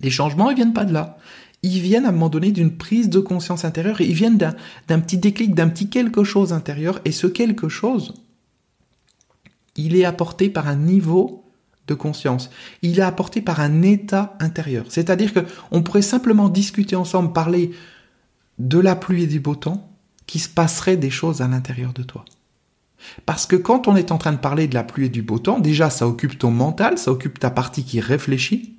Les 0.00 0.10
changements, 0.10 0.50
ils 0.50 0.56
viennent 0.56 0.72
pas 0.72 0.84
de 0.84 0.92
là. 0.92 1.18
Ils 1.62 1.80
viennent 1.80 2.04
à 2.04 2.08
un 2.08 2.12
moment 2.12 2.28
donné 2.28 2.50
d'une 2.50 2.76
prise 2.76 3.08
de 3.08 3.20
conscience 3.20 3.64
intérieure, 3.64 4.00
ils 4.00 4.14
viennent 4.14 4.36
d'un 4.36 5.00
petit 5.00 5.18
déclic, 5.18 5.54
d'un 5.54 5.68
petit 5.68 5.88
quelque 5.88 6.24
chose 6.24 6.52
intérieur, 6.52 7.00
et 7.04 7.12
ce 7.12 7.28
quelque 7.28 7.68
chose, 7.68 8.14
il 9.76 9.96
est 9.96 10.04
apporté 10.04 10.50
par 10.50 10.68
un 10.68 10.76
niveau 10.76 11.44
de 11.86 11.94
conscience. 11.94 12.50
Il 12.82 12.98
est 12.98 13.02
apporté 13.02 13.40
par 13.40 13.60
un 13.60 13.82
état 13.82 14.36
intérieur. 14.40 14.86
C'est-à-dire 14.88 15.32
que 15.32 15.40
on 15.70 15.82
pourrait 15.82 16.02
simplement 16.02 16.48
discuter 16.48 16.96
ensemble, 16.96 17.32
parler 17.32 17.72
de 18.58 18.78
la 18.78 18.94
pluie 18.94 19.24
et 19.24 19.26
du 19.26 19.40
beau 19.40 19.54
temps, 19.54 19.90
qu'il 20.26 20.40
se 20.40 20.48
passerait 20.48 20.96
des 20.96 21.10
choses 21.10 21.42
à 21.42 21.48
l'intérieur 21.48 21.92
de 21.92 22.02
toi. 22.02 22.24
Parce 23.26 23.46
que 23.46 23.56
quand 23.56 23.88
on 23.88 23.96
est 23.96 24.12
en 24.12 24.18
train 24.18 24.32
de 24.32 24.38
parler 24.38 24.68
de 24.68 24.74
la 24.74 24.84
pluie 24.84 25.06
et 25.06 25.10
du 25.10 25.22
beau 25.22 25.38
temps, 25.38 25.58
déjà 25.58 25.90
ça 25.90 26.06
occupe 26.06 26.38
ton 26.38 26.50
mental, 26.50 26.98
ça 26.98 27.10
occupe 27.10 27.38
ta 27.38 27.50
partie 27.50 27.84
qui 27.84 28.00
réfléchit, 28.00 28.76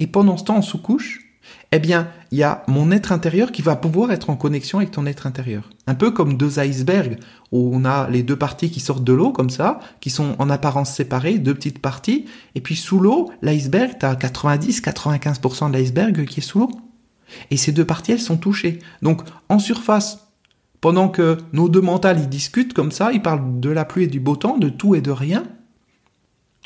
et 0.00 0.06
pendant 0.06 0.36
ce 0.36 0.44
temps 0.44 0.56
en 0.56 0.62
sous-couche, 0.62 1.27
eh 1.70 1.78
bien, 1.78 2.08
il 2.30 2.38
y 2.38 2.42
a 2.42 2.62
mon 2.66 2.90
être 2.90 3.12
intérieur 3.12 3.52
qui 3.52 3.60
va 3.60 3.76
pouvoir 3.76 4.10
être 4.10 4.30
en 4.30 4.36
connexion 4.36 4.78
avec 4.78 4.90
ton 4.90 5.04
être 5.06 5.26
intérieur. 5.26 5.68
Un 5.86 5.94
peu 5.94 6.10
comme 6.10 6.36
deux 6.36 6.58
icebergs, 6.58 7.18
où 7.52 7.70
on 7.74 7.84
a 7.84 8.08
les 8.08 8.22
deux 8.22 8.36
parties 8.36 8.70
qui 8.70 8.80
sortent 8.80 9.04
de 9.04 9.12
l'eau, 9.12 9.32
comme 9.32 9.50
ça, 9.50 9.80
qui 10.00 10.10
sont 10.10 10.34
en 10.38 10.48
apparence 10.48 10.94
séparées, 10.94 11.38
deux 11.38 11.54
petites 11.54 11.80
parties, 11.80 12.24
et 12.54 12.60
puis 12.60 12.76
sous 12.76 12.98
l'eau, 12.98 13.30
l'iceberg, 13.42 13.96
tu 14.00 14.06
as 14.06 14.14
90-95% 14.14 15.70
de 15.70 15.76
l'iceberg 15.76 16.24
qui 16.24 16.40
est 16.40 16.42
sous 16.42 16.60
l'eau. 16.60 16.70
Et 17.50 17.58
ces 17.58 17.72
deux 17.72 17.84
parties, 17.84 18.12
elles 18.12 18.20
sont 18.20 18.38
touchées. 18.38 18.78
Donc, 19.02 19.22
en 19.50 19.58
surface, 19.58 20.28
pendant 20.80 21.08
que 21.08 21.36
nos 21.52 21.68
deux 21.68 21.80
mentales, 21.80 22.20
ils 22.20 22.28
discutent 22.28 22.72
comme 22.72 22.92
ça, 22.92 23.12
ils 23.12 23.22
parlent 23.22 23.60
de 23.60 23.68
la 23.68 23.84
pluie 23.84 24.04
et 24.04 24.08
du 24.08 24.20
beau 24.20 24.36
temps, 24.36 24.56
de 24.56 24.68
tout 24.68 24.94
et 24.94 25.00
de 25.00 25.10
rien, 25.10 25.44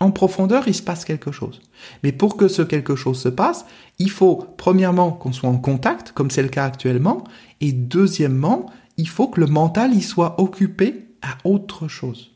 en 0.00 0.11
profondeur, 0.11 0.66
il 0.66 0.75
se 0.75 0.82
passe 0.82 1.04
quelque 1.04 1.32
chose. 1.32 1.61
Mais 2.02 2.12
pour 2.12 2.37
que 2.37 2.49
ce 2.49 2.62
quelque 2.62 2.96
chose 2.96 3.20
se 3.20 3.28
passe, 3.28 3.64
il 3.99 4.11
faut 4.11 4.44
premièrement 4.56 5.12
qu'on 5.12 5.32
soit 5.32 5.50
en 5.50 5.58
contact, 5.58 6.12
comme 6.12 6.30
c'est 6.30 6.42
le 6.42 6.49
cas 6.49 6.64
actuellement, 6.64 7.25
et 7.61 7.72
deuxièmement, 7.72 8.66
il 8.96 9.08
faut 9.08 9.28
que 9.28 9.40
le 9.40 9.46
mental 9.46 9.94
y 9.94 10.02
soit 10.02 10.40
occupé 10.40 11.06
à 11.22 11.38
autre 11.44 11.88
chose. 11.88 12.32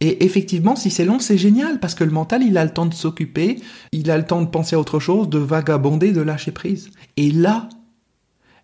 Et 0.00 0.24
effectivement, 0.24 0.76
si 0.76 0.90
c'est 0.90 1.04
long, 1.04 1.18
c'est 1.18 1.38
génial, 1.38 1.78
parce 1.78 1.94
que 1.94 2.04
le 2.04 2.10
mental, 2.10 2.42
il 2.42 2.56
a 2.58 2.64
le 2.64 2.72
temps 2.72 2.86
de 2.86 2.94
s'occuper, 2.94 3.60
il 3.92 4.10
a 4.10 4.18
le 4.18 4.24
temps 4.24 4.40
de 4.40 4.48
penser 4.48 4.76
à 4.76 4.80
autre 4.80 4.98
chose, 4.98 5.28
de 5.28 5.38
vagabonder, 5.38 6.12
de 6.12 6.22
lâcher 6.22 6.52
prise. 6.52 6.90
Et 7.16 7.30
là, 7.30 7.68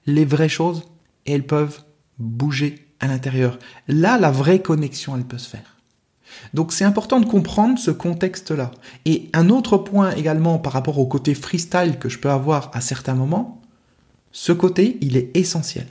les 0.06 0.25
vraies 0.25 0.49
choses, 0.49 0.85
elles 1.26 1.46
peuvent 1.46 1.85
bouger 2.18 2.88
à 3.00 3.06
l'intérieur. 3.06 3.58
Là, 3.88 4.18
la 4.18 4.30
vraie 4.30 4.62
connexion, 4.62 5.16
elle 5.16 5.25
peut 5.25 5.38
se 5.38 5.49
faire. 5.49 5.75
Donc 6.56 6.72
c'est 6.72 6.86
important 6.86 7.20
de 7.20 7.26
comprendre 7.26 7.78
ce 7.78 7.90
contexte-là. 7.90 8.70
Et 9.04 9.28
un 9.34 9.50
autre 9.50 9.76
point 9.76 10.12
également 10.12 10.58
par 10.58 10.72
rapport 10.72 10.98
au 10.98 11.04
côté 11.04 11.34
freestyle 11.34 11.98
que 11.98 12.08
je 12.08 12.18
peux 12.18 12.30
avoir 12.30 12.70
à 12.72 12.80
certains 12.80 13.14
moments, 13.14 13.60
ce 14.32 14.52
côté, 14.52 14.96
il 15.02 15.18
est 15.18 15.36
essentiel. 15.36 15.86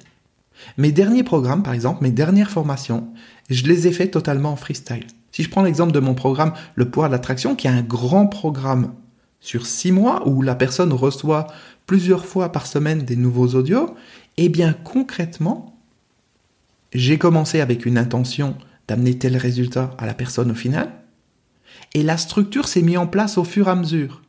Mes 0.80 0.92
derniers 0.92 1.22
programmes, 1.22 1.62
par 1.62 1.74
exemple, 1.76 2.02
mes 2.02 2.10
dernières 2.10 2.50
formations, 2.50 3.08
je 3.48 3.64
les 3.66 3.86
ai 3.86 3.92
fait 3.92 4.08
totalement 4.08 4.54
en 4.54 4.56
freestyle. 4.56 5.06
Si 5.32 5.44
je 5.44 5.52
prends 5.52 5.62
l'exemple 5.62 5.92
de 5.92 6.00
mon 6.00 6.16
programme 6.16 6.54
Le 6.74 6.90
pouvoir 6.90 7.10
de 7.10 7.14
l'attraction, 7.14 7.56
qui 7.56 7.68
est 7.68 7.70
un 7.70 7.84
grand 7.84 8.26
programme 8.26 8.92
sur 9.42 9.68
six 9.68 9.92
mois 9.92 10.28
où 10.28 10.42
la 10.42 10.56
personne 10.56 10.94
reçoit 10.94 11.46
plusieurs 11.86 12.26
fois 12.26 12.52
par 12.52 12.66
semaine 12.66 13.04
des 13.04 13.16
nouveaux 13.16 13.50
audios, 13.50 13.94
eh 14.38 14.50
bien 14.50 14.74
concrètement, 14.74 15.78
j'ai 16.92 17.20
commencé 17.20 17.62
avec 17.62 17.86
une 17.86 18.00
intention 18.00 18.56
d'amener 18.88 19.18
tel 19.18 19.38
résultat 19.38 19.92
à 19.98 20.06
la 20.06 20.14
personne 20.14 20.52
au 20.52 20.56
final. 20.56 20.92
Et 21.94 22.04
la 22.04 22.18
structure 22.18 22.68
s'est 22.68 22.82
mise 22.82 22.98
en 22.98 23.08
place 23.08 23.38
au 23.38 23.44
fur 23.44 23.68
et 23.68 23.72
à 23.72 23.76
mesure. 23.76 24.22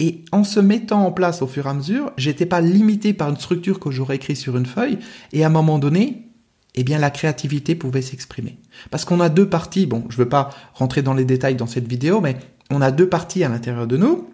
Et 0.00 0.24
en 0.32 0.44
se 0.44 0.60
mettant 0.60 1.04
en 1.04 1.12
place 1.12 1.42
au 1.42 1.46
fur 1.46 1.66
et 1.66 1.70
à 1.70 1.74
mesure, 1.74 2.12
j'étais 2.16 2.46
pas 2.46 2.60
limité 2.60 3.12
par 3.12 3.28
une 3.28 3.36
structure 3.36 3.80
que 3.80 3.90
j'aurais 3.90 4.16
écrite 4.16 4.36
sur 4.36 4.56
une 4.56 4.66
feuille. 4.66 4.98
Et 5.32 5.44
à 5.44 5.48
un 5.48 5.50
moment 5.50 5.78
donné, 5.78 6.28
eh 6.74 6.84
bien, 6.84 6.98
la 6.98 7.10
créativité 7.10 7.74
pouvait 7.74 8.02
s'exprimer. 8.02 8.58
Parce 8.90 9.04
qu'on 9.04 9.20
a 9.20 9.28
deux 9.28 9.48
parties. 9.48 9.86
Bon, 9.86 10.04
je 10.08 10.16
veux 10.16 10.28
pas 10.28 10.50
rentrer 10.74 11.02
dans 11.02 11.14
les 11.14 11.24
détails 11.24 11.56
dans 11.56 11.66
cette 11.66 11.88
vidéo, 11.88 12.20
mais 12.20 12.36
on 12.70 12.80
a 12.80 12.90
deux 12.90 13.08
parties 13.08 13.44
à 13.44 13.48
l'intérieur 13.48 13.86
de 13.86 13.96
nous. 13.96 14.30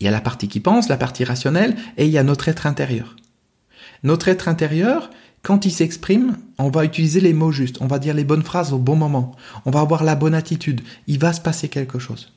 Il 0.00 0.04
y 0.04 0.08
a 0.08 0.12
la 0.12 0.20
partie 0.20 0.48
qui 0.48 0.60
pense, 0.60 0.88
la 0.88 0.98
partie 0.98 1.24
rationnelle, 1.24 1.76
et 1.96 2.04
il 2.04 2.12
y 2.12 2.18
a 2.18 2.22
notre 2.22 2.48
être 2.48 2.66
intérieur. 2.66 3.16
Notre 4.02 4.28
être 4.28 4.48
intérieur, 4.48 5.10
quand 5.46 5.64
il 5.64 5.70
s'exprime, 5.70 6.38
on 6.58 6.70
va 6.70 6.84
utiliser 6.84 7.20
les 7.20 7.32
mots 7.32 7.52
justes, 7.52 7.80
on 7.80 7.86
va 7.86 8.00
dire 8.00 8.14
les 8.14 8.24
bonnes 8.24 8.42
phrases 8.42 8.72
au 8.72 8.78
bon 8.78 8.96
moment, 8.96 9.36
on 9.64 9.70
va 9.70 9.78
avoir 9.78 10.02
la 10.02 10.16
bonne 10.16 10.34
attitude, 10.34 10.80
il 11.06 11.20
va 11.20 11.32
se 11.32 11.40
passer 11.40 11.68
quelque 11.68 12.00
chose. 12.00 12.32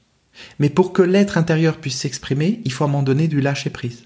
Mais 0.59 0.69
pour 0.69 0.93
que 0.93 1.01
l'être 1.01 1.35
intérieur 1.35 1.77
puisse 1.77 1.97
s'exprimer, 1.97 2.61
il 2.65 2.71
faut 2.71 2.83
à 2.83 2.87
un 2.87 2.91
moment 2.91 3.01
donné 3.01 3.27
du 3.27 3.41
lâcher 3.41 3.71
prise. 3.71 4.03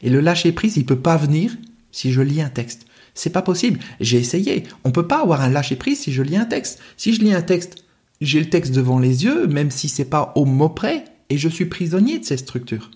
Et 0.00 0.08
le 0.08 0.20
lâcher 0.20 0.52
prise, 0.52 0.78
il 0.78 0.86
peut 0.86 0.98
pas 0.98 1.18
venir 1.18 1.58
si 1.92 2.10
je 2.10 2.22
lis 2.22 2.40
un 2.40 2.48
texte. 2.48 2.86
C'est 3.12 3.34
pas 3.34 3.42
possible. 3.42 3.80
J'ai 4.00 4.16
essayé. 4.16 4.64
On 4.82 4.92
peut 4.92 5.06
pas 5.06 5.20
avoir 5.20 5.42
un 5.42 5.50
lâcher 5.50 5.76
prise 5.76 6.00
si 6.00 6.12
je 6.14 6.22
lis 6.22 6.38
un 6.38 6.46
texte. 6.46 6.80
Si 6.96 7.12
je 7.12 7.20
lis 7.20 7.34
un 7.34 7.42
texte, 7.42 7.84
j'ai 8.22 8.40
le 8.40 8.48
texte 8.48 8.72
devant 8.72 8.98
les 8.98 9.24
yeux, 9.24 9.46
même 9.46 9.70
si 9.70 9.90
c'est 9.90 10.06
pas 10.06 10.32
au 10.36 10.46
mot 10.46 10.70
près, 10.70 11.04
et 11.28 11.36
je 11.36 11.50
suis 11.50 11.66
prisonnier 11.66 12.18
de 12.18 12.24
ces 12.24 12.38
structures. 12.38 12.92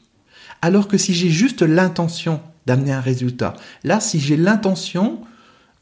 Alors 0.63 0.89
que 0.89 0.97
si 0.97 1.13
j'ai 1.13 1.29
juste 1.29 1.61
l'intention 1.61 2.41
d'amener 2.65 2.93
un 2.93 3.03
résultat, 3.03 3.53
là, 3.85 4.01
si 4.01 4.19
j'ai 4.19 4.39
l'intention 4.39 5.21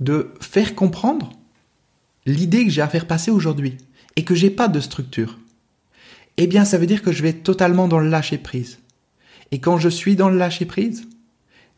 de 0.00 0.33
faire 0.40 0.75
comprendre 0.75 1.30
l'idée 2.26 2.64
que 2.64 2.71
j'ai 2.71 2.83
à 2.83 2.88
faire 2.88 3.07
passer 3.07 3.30
aujourd'hui 3.30 3.76
et 4.16 4.25
que 4.25 4.35
j'ai 4.35 4.50
pas 4.50 4.69
de 4.69 4.80
structure, 4.80 5.38
eh 6.37 6.47
bien 6.47 6.64
ça 6.64 6.78
veut 6.78 6.87
dire 6.87 7.02
que 7.02 7.12
je 7.12 7.23
vais 7.23 7.35
totalement 7.35 7.88
dans 7.88 7.99
le 7.99 8.09
lâcher 8.09 8.38
prise. 8.38 8.78
Et 9.52 9.61
quand 9.61 9.78
je 9.78 9.88
suis 9.88 10.16
dans 10.16 10.28
le 10.28 10.38
lâcher 10.38 10.64
prise, 10.64 11.07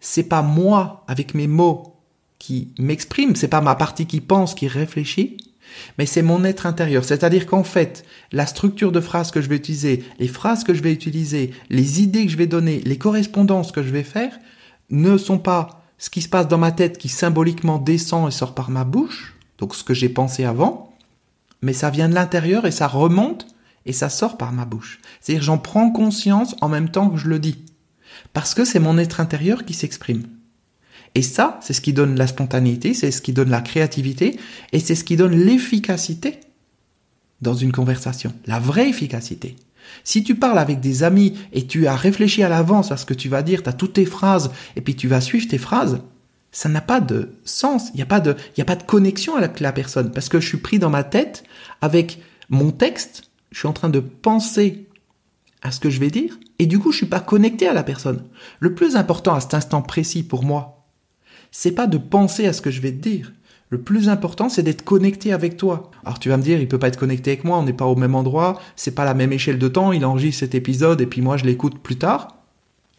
c'est 0.00 0.24
pas 0.24 0.42
moi 0.42 1.04
avec 1.08 1.34
mes 1.34 1.46
mots 1.46 1.96
qui 2.38 2.72
m'exprime, 2.78 3.36
c'est 3.36 3.48
pas 3.48 3.60
ma 3.60 3.74
partie 3.74 4.06
qui 4.06 4.20
pense, 4.20 4.54
qui 4.54 4.68
réfléchit, 4.68 5.36
mais 5.98 6.06
c'est 6.06 6.22
mon 6.22 6.44
être 6.44 6.66
intérieur. 6.66 7.04
C'est-à-dire 7.04 7.46
qu'en 7.46 7.64
fait, 7.64 8.04
la 8.30 8.46
structure 8.46 8.92
de 8.92 9.00
phrase 9.00 9.30
que 9.30 9.40
je 9.40 9.48
vais 9.48 9.56
utiliser, 9.56 10.04
les 10.18 10.28
phrases 10.28 10.64
que 10.64 10.74
je 10.74 10.82
vais 10.82 10.92
utiliser, 10.92 11.52
les 11.70 12.02
idées 12.02 12.26
que 12.26 12.32
je 12.32 12.36
vais 12.36 12.46
donner, 12.46 12.80
les 12.84 12.98
correspondances 12.98 13.72
que 13.72 13.82
je 13.82 13.90
vais 13.90 14.02
faire, 14.02 14.38
ne 14.90 15.16
sont 15.16 15.38
pas 15.38 15.81
ce 16.02 16.10
qui 16.10 16.20
se 16.20 16.28
passe 16.28 16.48
dans 16.48 16.58
ma 16.58 16.72
tête 16.72 16.98
qui 16.98 17.08
symboliquement 17.08 17.78
descend 17.78 18.26
et 18.26 18.32
sort 18.32 18.56
par 18.56 18.70
ma 18.70 18.82
bouche, 18.82 19.36
donc 19.58 19.72
ce 19.76 19.84
que 19.84 19.94
j'ai 19.94 20.08
pensé 20.08 20.42
avant, 20.42 20.92
mais 21.60 21.72
ça 21.72 21.90
vient 21.90 22.08
de 22.08 22.14
l'intérieur 22.14 22.66
et 22.66 22.72
ça 22.72 22.88
remonte 22.88 23.46
et 23.86 23.92
ça 23.92 24.08
sort 24.08 24.36
par 24.36 24.50
ma 24.50 24.64
bouche. 24.64 24.98
C'est-à-dire 25.20 25.44
j'en 25.44 25.58
prends 25.58 25.92
conscience 25.92 26.56
en 26.60 26.68
même 26.68 26.88
temps 26.88 27.08
que 27.08 27.18
je 27.18 27.28
le 27.28 27.38
dis. 27.38 27.64
Parce 28.32 28.52
que 28.52 28.64
c'est 28.64 28.80
mon 28.80 28.98
être 28.98 29.20
intérieur 29.20 29.64
qui 29.64 29.74
s'exprime. 29.74 30.24
Et 31.14 31.22
ça, 31.22 31.60
c'est 31.62 31.72
ce 31.72 31.80
qui 31.80 31.92
donne 31.92 32.16
la 32.16 32.26
spontanéité, 32.26 32.94
c'est 32.94 33.12
ce 33.12 33.22
qui 33.22 33.32
donne 33.32 33.50
la 33.50 33.60
créativité, 33.60 34.40
et 34.72 34.80
c'est 34.80 34.96
ce 34.96 35.04
qui 35.04 35.14
donne 35.14 35.36
l'efficacité 35.36 36.40
dans 37.42 37.54
une 37.54 37.70
conversation. 37.70 38.34
La 38.46 38.58
vraie 38.58 38.88
efficacité. 38.88 39.54
Si 40.04 40.24
tu 40.24 40.34
parles 40.34 40.58
avec 40.58 40.80
des 40.80 41.02
amis 41.02 41.38
et 41.52 41.66
tu 41.66 41.86
as 41.86 41.96
réfléchi 41.96 42.42
à 42.42 42.48
l'avance 42.48 42.92
à 42.92 42.96
ce 42.96 43.06
que 43.06 43.14
tu 43.14 43.28
vas 43.28 43.42
dire, 43.42 43.62
tu 43.62 43.68
as 43.68 43.72
toutes 43.72 43.94
tes 43.94 44.04
phrases 44.04 44.50
et 44.76 44.80
puis 44.80 44.96
tu 44.96 45.08
vas 45.08 45.20
suivre 45.20 45.48
tes 45.48 45.58
phrases, 45.58 46.00
ça 46.50 46.68
n'a 46.68 46.80
pas 46.80 47.00
de 47.00 47.32
sens. 47.44 47.88
Il 47.94 47.96
n'y 47.96 48.02
a 48.02 48.06
pas 48.06 48.20
de, 48.20 48.36
il 48.56 48.58
y 48.58 48.62
a 48.62 48.66
pas 48.66 48.76
de 48.76 48.82
connexion 48.82 49.36
avec 49.36 49.60
la 49.60 49.72
personne 49.72 50.12
parce 50.12 50.28
que 50.28 50.40
je 50.40 50.48
suis 50.48 50.58
pris 50.58 50.78
dans 50.78 50.90
ma 50.90 51.04
tête 51.04 51.44
avec 51.80 52.20
mon 52.48 52.70
texte. 52.70 53.30
Je 53.50 53.58
suis 53.58 53.68
en 53.68 53.72
train 53.72 53.88
de 53.88 54.00
penser 54.00 54.88
à 55.62 55.70
ce 55.70 55.80
que 55.80 55.90
je 55.90 56.00
vais 56.00 56.10
dire 56.10 56.38
et 56.58 56.66
du 56.66 56.78
coup 56.78 56.92
je 56.92 56.98
suis 56.98 57.06
pas 57.06 57.20
connecté 57.20 57.68
à 57.68 57.72
la 57.72 57.82
personne. 57.82 58.24
Le 58.60 58.74
plus 58.74 58.96
important 58.96 59.34
à 59.34 59.40
cet 59.40 59.54
instant 59.54 59.82
précis 59.82 60.22
pour 60.22 60.44
moi, 60.44 60.86
c'est 61.50 61.72
pas 61.72 61.86
de 61.86 61.98
penser 61.98 62.46
à 62.46 62.52
ce 62.52 62.62
que 62.62 62.70
je 62.70 62.80
vais 62.80 62.92
te 62.92 63.08
dire, 63.08 63.32
le 63.72 63.80
plus 63.80 64.10
important, 64.10 64.50
c'est 64.50 64.62
d'être 64.62 64.84
connecté 64.84 65.32
avec 65.32 65.56
toi. 65.56 65.90
Alors 66.04 66.18
tu 66.18 66.28
vas 66.28 66.36
me 66.36 66.42
dire, 66.42 66.60
il 66.60 66.68
peut 66.68 66.78
pas 66.78 66.88
être 66.88 66.98
connecté 66.98 67.30
avec 67.30 67.42
moi, 67.42 67.56
on 67.56 67.62
n'est 67.62 67.72
pas 67.72 67.86
au 67.86 67.96
même 67.96 68.14
endroit, 68.14 68.60
c'est 68.76 68.94
pas 68.94 69.06
la 69.06 69.14
même 69.14 69.32
échelle 69.32 69.58
de 69.58 69.66
temps, 69.66 69.92
il 69.92 70.04
enregistre 70.04 70.40
cet 70.40 70.54
épisode 70.54 71.00
et 71.00 71.06
puis 71.06 71.22
moi 71.22 71.38
je 71.38 71.46
l'écoute 71.46 71.78
plus 71.78 71.96
tard. 71.96 72.36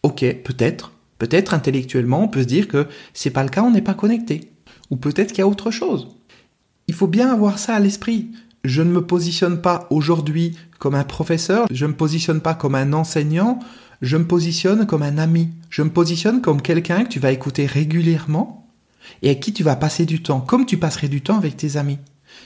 Ok, 0.01 0.25
peut-être. 0.43 0.91
Peut-être 1.19 1.53
intellectuellement, 1.53 2.23
on 2.23 2.27
peut 2.27 2.41
se 2.41 2.47
dire 2.47 2.67
que 2.67 2.87
c'est 3.13 3.29
pas 3.29 3.43
le 3.43 3.49
cas, 3.49 3.61
on 3.61 3.69
n'est 3.69 3.83
pas 3.83 3.93
connecté. 3.93 4.49
Ou 4.89 4.95
peut-être 4.95 5.27
qu'il 5.27 5.39
y 5.39 5.41
a 5.43 5.47
autre 5.47 5.69
chose. 5.69 6.07
Il 6.87 6.95
faut 6.95 7.05
bien 7.05 7.31
avoir 7.31 7.59
ça 7.59 7.75
à 7.75 7.79
l'esprit. 7.79 8.31
Je 8.63 8.81
ne 8.81 8.89
me 8.89 9.05
positionne 9.05 9.61
pas 9.61 9.85
aujourd'hui 9.91 10.57
comme 10.79 10.95
un 10.95 11.03
professeur, 11.03 11.67
je 11.69 11.85
ne 11.85 11.91
me 11.91 11.95
positionne 11.95 12.41
pas 12.41 12.55
comme 12.55 12.73
un 12.73 12.93
enseignant, 12.93 13.59
je 14.01 14.17
me 14.17 14.25
positionne 14.25 14.87
comme 14.87 15.03
un 15.03 15.19
ami. 15.19 15.49
Je 15.69 15.83
me 15.83 15.91
positionne 15.91 16.41
comme 16.41 16.63
quelqu'un 16.63 17.03
que 17.03 17.09
tu 17.09 17.19
vas 17.19 17.31
écouter 17.31 17.67
régulièrement 17.67 18.62
et 19.21 19.29
avec 19.29 19.39
qui 19.39 19.53
tu 19.53 19.63
vas 19.63 19.75
passer 19.75 20.05
du 20.05 20.21
temps, 20.21 20.41
comme 20.41 20.65
tu 20.65 20.77
passerais 20.77 21.07
du 21.07 21.21
temps 21.21 21.37
avec 21.37 21.57
tes 21.57 21.77
amis. 21.77 21.99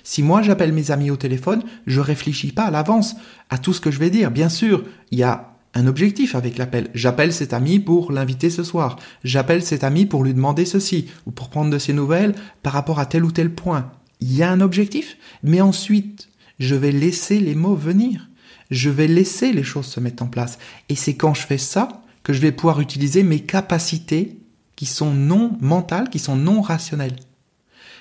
Si 0.03 0.23
moi 0.23 0.41
j'appelle 0.41 0.73
mes 0.73 0.91
amis 0.91 1.11
au 1.11 1.17
téléphone, 1.17 1.63
je 1.85 1.99
réfléchis 1.99 2.51
pas 2.51 2.65
à 2.65 2.71
l'avance 2.71 3.15
à 3.49 3.57
tout 3.57 3.73
ce 3.73 3.81
que 3.81 3.91
je 3.91 3.99
vais 3.99 4.09
dire. 4.09 4.31
Bien 4.31 4.49
sûr, 4.49 4.83
il 5.11 5.19
y 5.19 5.23
a 5.23 5.53
un 5.73 5.87
objectif 5.87 6.35
avec 6.35 6.57
l'appel. 6.57 6.89
J'appelle 6.93 7.33
cet 7.33 7.53
ami 7.53 7.79
pour 7.79 8.11
l'inviter 8.11 8.49
ce 8.49 8.63
soir. 8.63 8.97
J'appelle 9.23 9.63
cet 9.63 9.83
ami 9.83 10.05
pour 10.05 10.23
lui 10.23 10.33
demander 10.33 10.65
ceci 10.65 11.07
ou 11.25 11.31
pour 11.31 11.49
prendre 11.49 11.71
de 11.71 11.77
ses 11.77 11.93
nouvelles 11.93 12.35
par 12.63 12.73
rapport 12.73 12.99
à 12.99 13.05
tel 13.05 13.23
ou 13.23 13.31
tel 13.31 13.53
point. 13.53 13.91
Il 14.19 14.35
y 14.35 14.43
a 14.43 14.51
un 14.51 14.61
objectif, 14.61 15.17
mais 15.43 15.61
ensuite, 15.61 16.29
je 16.59 16.75
vais 16.75 16.91
laisser 16.91 17.39
les 17.39 17.53
mots 17.53 17.75
venir. 17.75 18.29
Je 18.71 18.89
vais 18.89 19.07
laisser 19.07 19.53
les 19.53 19.63
choses 19.63 19.85
se 19.85 19.99
mettre 19.99 20.23
en 20.23 20.27
place. 20.27 20.57
Et 20.89 20.95
c'est 20.95 21.15
quand 21.15 21.33
je 21.33 21.45
fais 21.45 21.59
ça 21.59 22.01
que 22.23 22.33
je 22.33 22.41
vais 22.41 22.51
pouvoir 22.51 22.81
utiliser 22.81 23.23
mes 23.23 23.39
capacités 23.39 24.39
qui 24.77 24.85
sont 24.85 25.13
non 25.13 25.57
mentales, 25.59 26.09
qui 26.09 26.19
sont 26.19 26.37
non 26.37 26.61
rationnelles. 26.61 27.17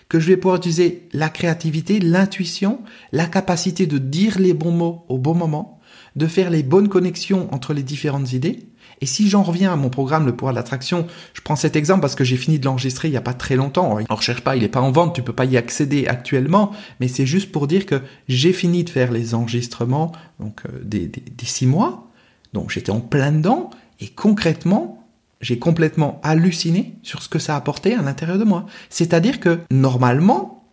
Que 0.09 0.21
je 0.21 0.28
vais 0.28 0.37
pouvoir 0.37 0.59
utiliser 0.59 1.09
la 1.12 1.28
créativité, 1.28 1.99
l'intuition, 1.99 2.80
la 3.11 3.26
capacité 3.26 3.88
de 3.88 3.99
dire 3.99 4.38
les 4.38 4.54
bons 4.54 4.71
mots 4.71 5.04
au 5.09 5.18
bon 5.18 5.35
moment, 5.35 5.80
de 6.14 6.28
faire 6.28 6.50
les 6.50 6.62
bonnes 6.62 6.88
connexions 6.88 7.52
entre 7.52 7.75
les 7.75 7.83
différentes 7.83 8.33
idées. 8.33 8.68
Et 9.00 9.06
si 9.06 9.28
j'en 9.28 9.42
reviens 9.42 9.73
à 9.73 9.76
mon 9.76 9.90
programme 9.90 10.26
Le 10.26 10.37
pouvoir 10.37 10.52
de 10.52 10.59
l'attraction, 10.59 11.06
je 11.35 11.40
prends 11.40 11.56
cet 11.56 11.76
exemple 11.76 12.02
parce 12.02 12.14
que 12.14 12.25
j'ai 12.25 12.37
fini 12.37 12.59
de 12.59 12.64
l'enregistrer 12.66 13.09
il 13.09 13.11
n'y 13.11 13.16
a 13.16 13.23
pas 13.23 13.35
très 13.35 13.56
longtemps. 13.56 13.99
On 14.09 14.14
recherche 14.14 14.42
pas, 14.42 14.54
il 14.54 14.62
n'est 14.62 14.68
pas 14.68 14.80
en 14.80 14.92
vente, 14.92 15.14
tu 15.14 15.23
peux 15.23 15.33
pas 15.33 15.45
y 15.45 15.56
accéder 15.56 16.06
actuellement, 16.06 16.73
mais 17.00 17.09
c'est 17.09 17.26
juste 17.26 17.50
pour 17.52 17.66
dire 17.66 17.85
que 17.85 18.00
j'ai 18.28 18.52
fini 18.52 18.85
de 18.85 18.90
faire 18.90 19.12
les 19.12 19.35
enregistrements 19.35 20.12
donc 20.40 20.61
euh, 20.66 20.78
des, 20.83 21.09
des 21.09 21.45
six 21.45 21.66
mois. 21.66 22.11
Donc 22.52 22.71
j'étais 22.71 22.90
en 22.90 23.00
plein 23.00 23.33
dedans 23.33 23.71
et 24.00 24.09
concrètement, 24.09 25.05
j'ai 25.40 25.58
complètement 25.58 26.20
halluciné 26.22 26.94
sur 27.02 27.22
ce 27.22 27.28
que 27.28 27.38
ça 27.38 27.54
a 27.54 27.58
apporté 27.58 27.94
à 27.94 28.02
l'intérieur 28.02 28.38
de 28.38 28.44
moi. 28.44 28.66
C'est-à-dire 28.88 29.40
que 29.40 29.60
normalement, 29.70 30.64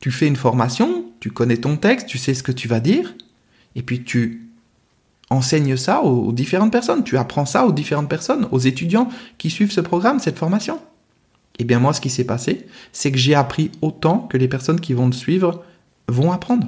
tu 0.00 0.10
fais 0.10 0.26
une 0.26 0.36
formation, 0.36 1.06
tu 1.20 1.30
connais 1.30 1.58
ton 1.58 1.76
texte, 1.76 2.06
tu 2.06 2.18
sais 2.18 2.34
ce 2.34 2.42
que 2.42 2.52
tu 2.52 2.68
vas 2.68 2.80
dire, 2.80 3.14
et 3.76 3.82
puis 3.82 4.02
tu 4.02 4.48
enseignes 5.30 5.76
ça 5.76 6.02
aux, 6.02 6.32
différentes 6.32 6.72
personnes, 6.72 7.04
tu 7.04 7.16
apprends 7.16 7.46
ça 7.46 7.66
aux 7.66 7.72
différentes 7.72 8.08
personnes, 8.08 8.48
aux 8.50 8.58
étudiants 8.58 9.08
qui 9.38 9.48
suivent 9.48 9.72
ce 9.72 9.80
programme, 9.80 10.18
cette 10.18 10.38
formation. 10.38 10.80
Eh 11.58 11.64
bien 11.64 11.78
moi, 11.78 11.92
ce 11.92 12.00
qui 12.00 12.10
s'est 12.10 12.24
passé, 12.24 12.66
c'est 12.92 13.12
que 13.12 13.18
j'ai 13.18 13.34
appris 13.34 13.70
autant 13.80 14.18
que 14.18 14.36
les 14.36 14.48
personnes 14.48 14.80
qui 14.80 14.92
vont 14.92 15.06
le 15.06 15.12
suivre 15.12 15.62
vont 16.08 16.32
apprendre 16.32 16.66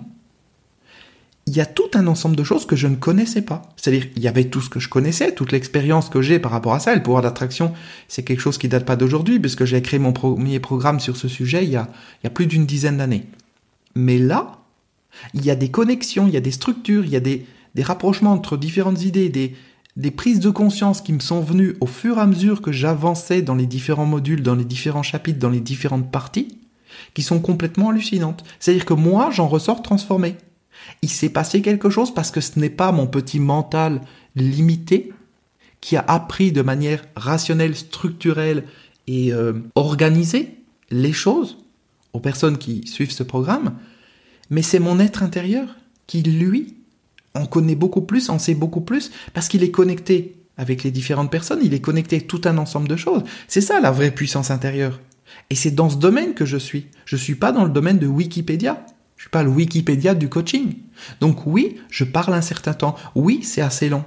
il 1.46 1.56
y 1.56 1.60
a 1.60 1.66
tout 1.66 1.90
un 1.94 2.06
ensemble 2.06 2.36
de 2.36 2.44
choses 2.44 2.66
que 2.66 2.76
je 2.76 2.86
ne 2.86 2.94
connaissais 2.94 3.42
pas. 3.42 3.62
C'est-à-dire, 3.76 4.06
il 4.14 4.22
y 4.22 4.28
avait 4.28 4.44
tout 4.44 4.60
ce 4.60 4.70
que 4.70 4.78
je 4.78 4.88
connaissais, 4.88 5.34
toute 5.34 5.50
l'expérience 5.50 6.08
que 6.08 6.22
j'ai 6.22 6.38
par 6.38 6.52
rapport 6.52 6.74
à 6.74 6.78
ça. 6.78 6.94
le 6.94 7.02
pouvoir 7.02 7.22
d'attraction, 7.22 7.72
c'est 8.06 8.22
quelque 8.22 8.40
chose 8.40 8.58
qui 8.58 8.68
date 8.68 8.84
pas 8.84 8.96
d'aujourd'hui, 8.96 9.40
puisque 9.40 9.64
j'ai 9.64 9.82
créé 9.82 9.98
mon 9.98 10.12
premier 10.12 10.60
programme 10.60 11.00
sur 11.00 11.16
ce 11.16 11.26
sujet 11.26 11.64
il 11.64 11.70
y 11.70 11.76
a, 11.76 11.88
il 12.22 12.24
y 12.24 12.26
a 12.28 12.30
plus 12.30 12.46
d'une 12.46 12.64
dizaine 12.64 12.98
d'années. 12.98 13.26
Mais 13.96 14.18
là, 14.18 14.62
il 15.34 15.44
y 15.44 15.50
a 15.50 15.56
des 15.56 15.70
connexions, 15.70 16.26
il 16.28 16.32
y 16.32 16.36
a 16.36 16.40
des 16.40 16.52
structures, 16.52 17.04
il 17.04 17.10
y 17.10 17.16
a 17.16 17.20
des, 17.20 17.44
rapprochements 17.80 18.32
entre 18.32 18.56
différentes 18.56 19.02
idées, 19.02 19.28
des, 19.28 19.56
des 19.96 20.10
prises 20.12 20.40
de 20.40 20.50
conscience 20.50 21.00
qui 21.00 21.12
me 21.12 21.20
sont 21.20 21.40
venues 21.40 21.74
au 21.80 21.86
fur 21.86 22.18
et 22.18 22.20
à 22.20 22.26
mesure 22.26 22.62
que 22.62 22.70
j'avançais 22.70 23.42
dans 23.42 23.56
les 23.56 23.66
différents 23.66 24.06
modules, 24.06 24.42
dans 24.42 24.54
les 24.54 24.64
différents 24.64 25.02
chapitres, 25.02 25.40
dans 25.40 25.50
les 25.50 25.60
différentes 25.60 26.10
parties, 26.10 26.58
qui 27.14 27.22
sont 27.22 27.40
complètement 27.40 27.90
hallucinantes. 27.90 28.44
C'est-à-dire 28.60 28.86
que 28.86 28.94
moi, 28.94 29.30
j'en 29.32 29.48
ressors 29.48 29.82
transformé. 29.82 30.36
Il 31.02 31.10
s'est 31.10 31.28
passé 31.28 31.62
quelque 31.62 31.90
chose 31.90 32.14
parce 32.14 32.30
que 32.30 32.40
ce 32.40 32.58
n'est 32.58 32.70
pas 32.70 32.92
mon 32.92 33.06
petit 33.06 33.40
mental 33.40 34.00
limité 34.36 35.12
qui 35.80 35.96
a 35.96 36.04
appris 36.06 36.52
de 36.52 36.62
manière 36.62 37.04
rationnelle, 37.16 37.76
structurelle 37.76 38.64
et 39.06 39.32
euh, 39.32 39.54
organisée 39.74 40.58
les 40.90 41.12
choses 41.12 41.58
aux 42.12 42.20
personnes 42.20 42.58
qui 42.58 42.86
suivent 42.86 43.12
ce 43.12 43.22
programme, 43.22 43.74
mais 44.50 44.62
c'est 44.62 44.78
mon 44.78 45.00
être 45.00 45.22
intérieur 45.22 45.76
qui, 46.06 46.22
lui, 46.22 46.76
en 47.34 47.46
connaît 47.46 47.74
beaucoup 47.74 48.02
plus, 48.02 48.28
en 48.28 48.38
sait 48.38 48.54
beaucoup 48.54 48.82
plus, 48.82 49.10
parce 49.32 49.48
qu'il 49.48 49.62
est 49.62 49.70
connecté 49.70 50.36
avec 50.58 50.82
les 50.82 50.90
différentes 50.90 51.30
personnes, 51.30 51.60
il 51.62 51.72
est 51.74 51.80
connecté 51.80 52.20
tout 52.20 52.42
un 52.44 52.58
ensemble 52.58 52.88
de 52.88 52.96
choses. 52.96 53.22
C'est 53.48 53.62
ça 53.62 53.80
la 53.80 53.90
vraie 53.90 54.10
puissance 54.10 54.50
intérieure. 54.50 55.00
Et 55.48 55.54
c'est 55.54 55.70
dans 55.70 55.88
ce 55.88 55.96
domaine 55.96 56.34
que 56.34 56.44
je 56.44 56.58
suis. 56.58 56.86
Je 57.06 57.16
suis 57.16 57.34
pas 57.34 57.52
dans 57.52 57.64
le 57.64 57.70
domaine 57.70 57.98
de 57.98 58.06
Wikipédia. 58.06 58.84
Je 59.22 59.26
suis 59.26 59.30
pas 59.30 59.44
le 59.44 59.50
Wikipédia 59.50 60.16
du 60.16 60.28
coaching. 60.28 60.74
Donc 61.20 61.46
oui, 61.46 61.76
je 61.90 62.02
parle 62.02 62.34
un 62.34 62.40
certain 62.40 62.74
temps. 62.74 62.96
Oui, 63.14 63.44
c'est 63.44 63.60
assez 63.60 63.88
long. 63.88 64.02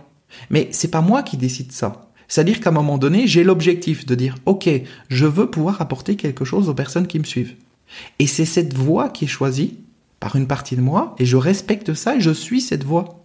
Mais 0.50 0.68
c'est 0.74 0.92
pas 0.92 1.00
moi 1.00 1.24
qui 1.24 1.38
décide 1.38 1.72
ça. 1.72 2.10
C'est-à-dire 2.28 2.60
qu'à 2.60 2.70
un 2.70 2.74
moment 2.74 2.98
donné, 2.98 3.26
j'ai 3.26 3.46
l'objectif 3.46 4.06
de 4.06 4.14
dire, 4.14 4.36
OK, 4.46 4.70
je 5.08 5.26
veux 5.26 5.50
pouvoir 5.50 5.82
apporter 5.82 6.18
quelque 6.18 6.44
chose 6.44 6.68
aux 6.68 6.74
personnes 6.74 7.08
qui 7.08 7.18
me 7.18 7.24
suivent. 7.24 7.56
Et 8.20 8.28
c'est 8.28 8.44
cette 8.44 8.74
voie 8.74 9.08
qui 9.08 9.24
est 9.24 9.30
choisie 9.30 9.78
par 10.20 10.36
une 10.36 10.48
partie 10.48 10.76
de 10.76 10.82
moi, 10.82 11.16
et 11.18 11.26
je 11.26 11.38
respecte 11.38 11.94
ça 11.94 12.18
et 12.18 12.20
je 12.20 12.32
suis 12.32 12.60
cette 12.60 12.84
voie. 12.84 13.24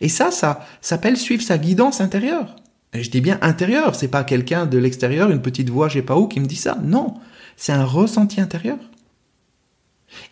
Et 0.00 0.08
ça, 0.08 0.30
ça 0.30 0.66
s'appelle 0.80 1.18
suivre 1.18 1.42
sa 1.42 1.58
guidance 1.58 2.00
intérieure. 2.00 2.56
Et 2.94 3.02
je 3.02 3.10
dis 3.10 3.20
bien 3.20 3.38
intérieure, 3.42 3.94
c'est 3.94 4.08
pas 4.08 4.24
quelqu'un 4.24 4.64
de 4.64 4.78
l'extérieur, 4.78 5.30
une 5.30 5.42
petite 5.42 5.68
voix, 5.68 5.88
je 5.88 5.98
sais 5.98 6.02
pas 6.02 6.16
où, 6.16 6.28
qui 6.28 6.40
me 6.40 6.46
dit 6.46 6.56
ça. 6.56 6.78
Non, 6.82 7.16
c'est 7.58 7.72
un 7.72 7.84
ressenti 7.84 8.40
intérieur. 8.40 8.78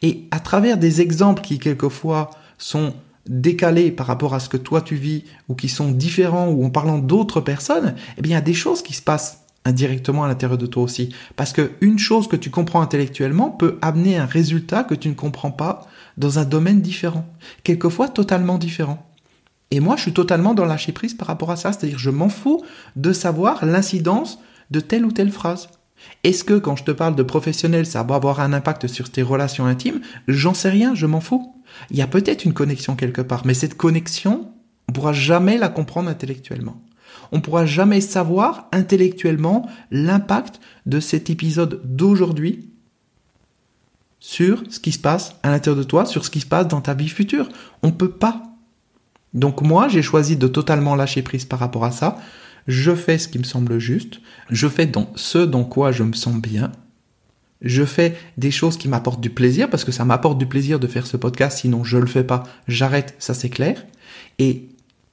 Et 0.02 0.26
à 0.30 0.40
travers 0.40 0.78
des 0.78 1.00
exemples 1.00 1.42
qui 1.42 1.58
quelquefois 1.58 2.30
sont 2.58 2.94
décalés 3.28 3.90
par 3.90 4.06
rapport 4.06 4.34
à 4.34 4.40
ce 4.40 4.48
que 4.48 4.56
toi 4.56 4.80
tu 4.80 4.96
vis 4.96 5.24
ou 5.48 5.54
qui 5.54 5.68
sont 5.68 5.90
différents 5.90 6.48
ou 6.48 6.64
en 6.64 6.70
parlant 6.70 6.98
d'autres 6.98 7.40
personnes, 7.40 7.94
eh 8.16 8.22
bien 8.22 8.32
il 8.32 8.34
y 8.34 8.38
a 8.38 8.42
des 8.42 8.54
choses 8.54 8.82
qui 8.82 8.94
se 8.94 9.02
passent 9.02 9.44
indirectement 9.64 10.24
à 10.24 10.28
l'intérieur 10.28 10.58
de 10.58 10.66
toi 10.66 10.82
aussi. 10.82 11.14
Parce 11.36 11.52
que 11.52 11.72
une 11.80 11.98
chose 11.98 12.26
que 12.26 12.36
tu 12.36 12.50
comprends 12.50 12.80
intellectuellement 12.80 13.50
peut 13.50 13.78
amener 13.82 14.16
un 14.16 14.26
résultat 14.26 14.84
que 14.84 14.94
tu 14.94 15.08
ne 15.08 15.14
comprends 15.14 15.50
pas 15.50 15.86
dans 16.16 16.38
un 16.38 16.44
domaine 16.44 16.80
différent, 16.80 17.26
quelquefois 17.64 18.08
totalement 18.08 18.58
différent. 18.58 19.04
Et 19.70 19.80
moi, 19.80 19.96
je 19.96 20.02
suis 20.02 20.12
totalement 20.12 20.54
dans 20.54 20.64
lâcher 20.64 20.92
prise 20.92 21.14
par 21.14 21.28
rapport 21.28 21.50
à 21.50 21.56
ça, 21.56 21.72
c'est-à-dire 21.72 21.98
je 21.98 22.10
m'en 22.10 22.30
fous 22.30 22.62
de 22.96 23.12
savoir 23.12 23.64
l'incidence 23.66 24.38
de 24.70 24.80
telle 24.80 25.04
ou 25.04 25.12
telle 25.12 25.30
phrase. 25.30 25.68
Est-ce 26.24 26.44
que 26.44 26.58
quand 26.58 26.76
je 26.76 26.84
te 26.84 26.90
parle 26.90 27.16
de 27.16 27.22
professionnel, 27.22 27.86
ça 27.86 28.02
va 28.02 28.16
avoir 28.16 28.40
un 28.40 28.52
impact 28.52 28.86
sur 28.86 29.10
tes 29.10 29.22
relations 29.22 29.66
intimes? 29.66 30.00
J'en 30.26 30.54
sais 30.54 30.70
rien, 30.70 30.94
je 30.94 31.06
m'en 31.06 31.20
fous. 31.20 31.54
Il 31.90 31.96
y 31.96 32.02
a 32.02 32.06
peut-être 32.06 32.44
une 32.44 32.54
connexion 32.54 32.96
quelque 32.96 33.22
part, 33.22 33.46
mais 33.46 33.54
cette 33.54 33.76
connexion, 33.76 34.50
on 34.88 34.92
pourra 34.92 35.12
jamais 35.12 35.58
la 35.58 35.68
comprendre 35.68 36.08
intellectuellement. 36.08 36.80
On 37.30 37.40
pourra 37.40 37.66
jamais 37.66 38.00
savoir 38.00 38.68
intellectuellement 38.72 39.68
l'impact 39.90 40.60
de 40.86 41.00
cet 41.00 41.30
épisode 41.30 41.80
d'aujourd'hui 41.84 42.70
sur 44.20 44.62
ce 44.70 44.80
qui 44.80 44.92
se 44.92 44.98
passe 44.98 45.36
à 45.42 45.50
l'intérieur 45.50 45.78
de 45.78 45.86
toi, 45.86 46.06
sur 46.06 46.24
ce 46.24 46.30
qui 46.30 46.40
se 46.40 46.46
passe 46.46 46.68
dans 46.68 46.80
ta 46.80 46.94
vie 46.94 47.08
future. 47.08 47.48
On 47.82 47.92
peut 47.92 48.10
pas. 48.10 48.42
Donc 49.34 49.62
moi, 49.62 49.88
j'ai 49.88 50.02
choisi 50.02 50.36
de 50.36 50.48
totalement 50.48 50.94
lâcher 50.94 51.22
prise 51.22 51.44
par 51.44 51.58
rapport 51.58 51.84
à 51.84 51.92
ça 51.92 52.16
je 52.68 52.94
fais 52.94 53.18
ce 53.18 53.26
qui 53.26 53.38
me 53.38 53.44
semble 53.44 53.78
juste, 53.78 54.20
je 54.50 54.68
fais 54.68 54.86
dans 54.86 55.10
ce 55.16 55.38
dans 55.38 55.64
quoi 55.64 55.90
je 55.90 56.04
me 56.04 56.12
sens 56.12 56.36
bien, 56.36 56.70
je 57.62 57.84
fais 57.84 58.16
des 58.36 58.50
choses 58.50 58.76
qui 58.76 58.88
m'apportent 58.88 59.20
du 59.20 59.30
plaisir, 59.30 59.68
parce 59.68 59.84
que 59.84 59.90
ça 59.90 60.04
m'apporte 60.04 60.38
du 60.38 60.46
plaisir 60.46 60.78
de 60.78 60.86
faire 60.86 61.06
ce 61.06 61.16
podcast, 61.16 61.58
sinon 61.58 61.82
je 61.82 61.98
le 61.98 62.06
fais 62.06 62.22
pas, 62.22 62.44
j'arrête, 62.68 63.16
ça 63.18 63.34
c'est 63.34 63.48
clair. 63.48 63.84
Et 64.38 64.68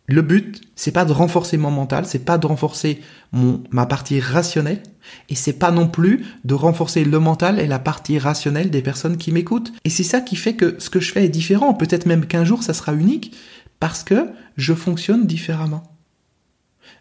le 0.06 0.22
but, 0.22 0.62
c'est 0.76 0.92
pas 0.92 1.06
de 1.06 1.14
renforcer 1.14 1.58
mon 1.58 1.72
mental, 1.72 2.06
c'est 2.06 2.26
pas 2.26 2.38
de 2.38 2.46
renforcer 2.46 3.00
mon, 3.32 3.64
ma 3.72 3.88
partie 3.88 4.20
rationnelle, 4.20 4.84
et 5.30 5.36
c'est 5.36 5.54
pas 5.54 5.72
non 5.72 5.88
plus 5.88 6.26
de 6.44 6.54
renforcer 6.54 7.06
le 7.06 7.20
mental 7.20 7.60
et 7.60 7.68
la 7.68 7.80
partie 7.80 8.20
rationnelle 8.20 8.70
des 8.70 8.82
personnes 8.82 9.18
qui 9.18 9.32
m'écoutent. 9.32 9.72
Et 9.86 9.90
c'est 9.90 10.04
ça 10.04 10.20
qui 10.20 10.36
fait 10.36 10.56
que 10.56 10.76
ce 10.78 10.90
que 10.90 11.00
je 11.00 11.12
fais 11.12 11.26
est 11.26 11.30
différent, 11.30 11.74
peut-être 11.74 12.06
même 12.06 12.28
qu'un 12.28 12.44
jour 12.44 12.64
ça 12.64 12.74
sera 12.74 12.94
unique, 12.94 13.34
parce 13.80 14.04
que 14.04 14.28
je 14.58 14.74
fonctionne 14.74 15.26
différemment 15.26 15.95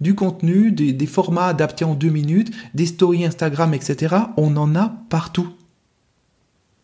du 0.00 0.14
contenu, 0.14 0.72
des, 0.72 1.06
formats 1.06 1.46
adaptés 1.46 1.84
en 1.84 1.94
deux 1.94 2.10
minutes, 2.10 2.52
des 2.74 2.86
stories 2.86 3.24
Instagram, 3.24 3.74
etc. 3.74 4.16
On 4.36 4.56
en 4.56 4.74
a 4.74 4.94
partout. 5.08 5.52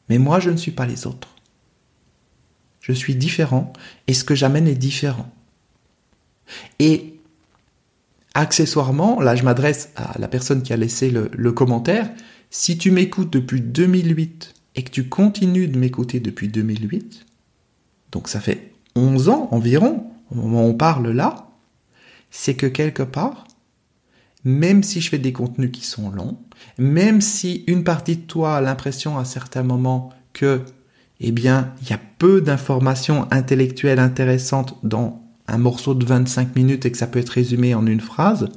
Mais 0.09 0.19
moi, 0.19 0.41
je 0.41 0.51
ne 0.51 0.57
suis 0.57 0.71
pas 0.71 0.87
les 0.87 1.07
autres. 1.07 1.29
Je 2.81 2.93
suis 2.93 3.15
différent 3.15 3.73
et 4.07 4.15
ce 4.15 4.25
que 4.25 4.35
j'amène 4.35 4.67
est 4.67 4.75
différent. 4.75 5.31
Et 6.79 7.21
accessoirement, 8.35 9.21
là 9.21 9.37
je 9.37 9.43
m'adresse 9.43 9.91
à 9.97 10.19
la 10.19 10.29
personne 10.29 10.63
qui 10.63 10.73
a 10.73 10.77
laissé 10.77 11.11
le, 11.11 11.31
le 11.33 11.53
commentaire, 11.53 12.11
si 12.51 12.79
tu 12.79 12.91
m'écoutes 12.91 13.33
depuis 13.33 13.61
2008 13.61 14.55
et 14.77 14.83
que 14.83 14.91
tu 14.91 15.09
continues 15.09 15.69
de 15.69 15.79
m'écouter 15.79 16.21
depuis 16.21 16.49
2008, 16.49 17.27
donc 18.13 18.29
ça 18.29 18.41
fait 18.41 18.73
11 18.97 19.29
ans 19.29 19.49
environ, 19.53 20.07
au 20.31 20.37
moment 20.37 20.65
où 20.65 20.71
on 20.71 20.75
parle 20.75 21.11
là, 21.11 21.50
c'est 22.31 22.55
que 22.55 22.67
quelque 22.67 23.03
part, 23.03 23.47
même 24.45 24.83
si 24.83 25.01
je 25.01 25.11
fais 25.11 25.19
des 25.19 25.33
contenus 25.33 25.71
qui 25.73 25.85
sont 25.85 26.11
longs, 26.11 26.39
même 26.79 27.21
si 27.21 27.65
une 27.67 27.85
partie 27.85 28.17
de 28.17 28.23
toi 28.23 28.57
a 28.57 28.61
l'impression 28.61 29.19
à 29.19 29.25
certains 29.25 29.63
moments 29.63 30.11
que, 30.33 30.63
eh 31.21 31.33
bien, 31.33 31.75
il 31.83 31.91
y 31.91 31.93
a 31.93 32.01
peu 32.19 32.41
d'informations 32.41 33.27
intellectuelles 33.31 33.99
intéressantes 33.99 34.77
dans 34.83 35.23
un 35.49 35.59
morceau 35.59 35.95
de 35.95 36.05
25 36.05 36.57
minutes 36.57 36.87
et 36.87 36.93
que 36.93 36.99
ça 36.99 37.07
peut 37.07 37.19
être 37.19 37.31
résumé 37.31 37.75
en 37.75 37.87
une 37.87 38.01
phrase, 38.01 38.49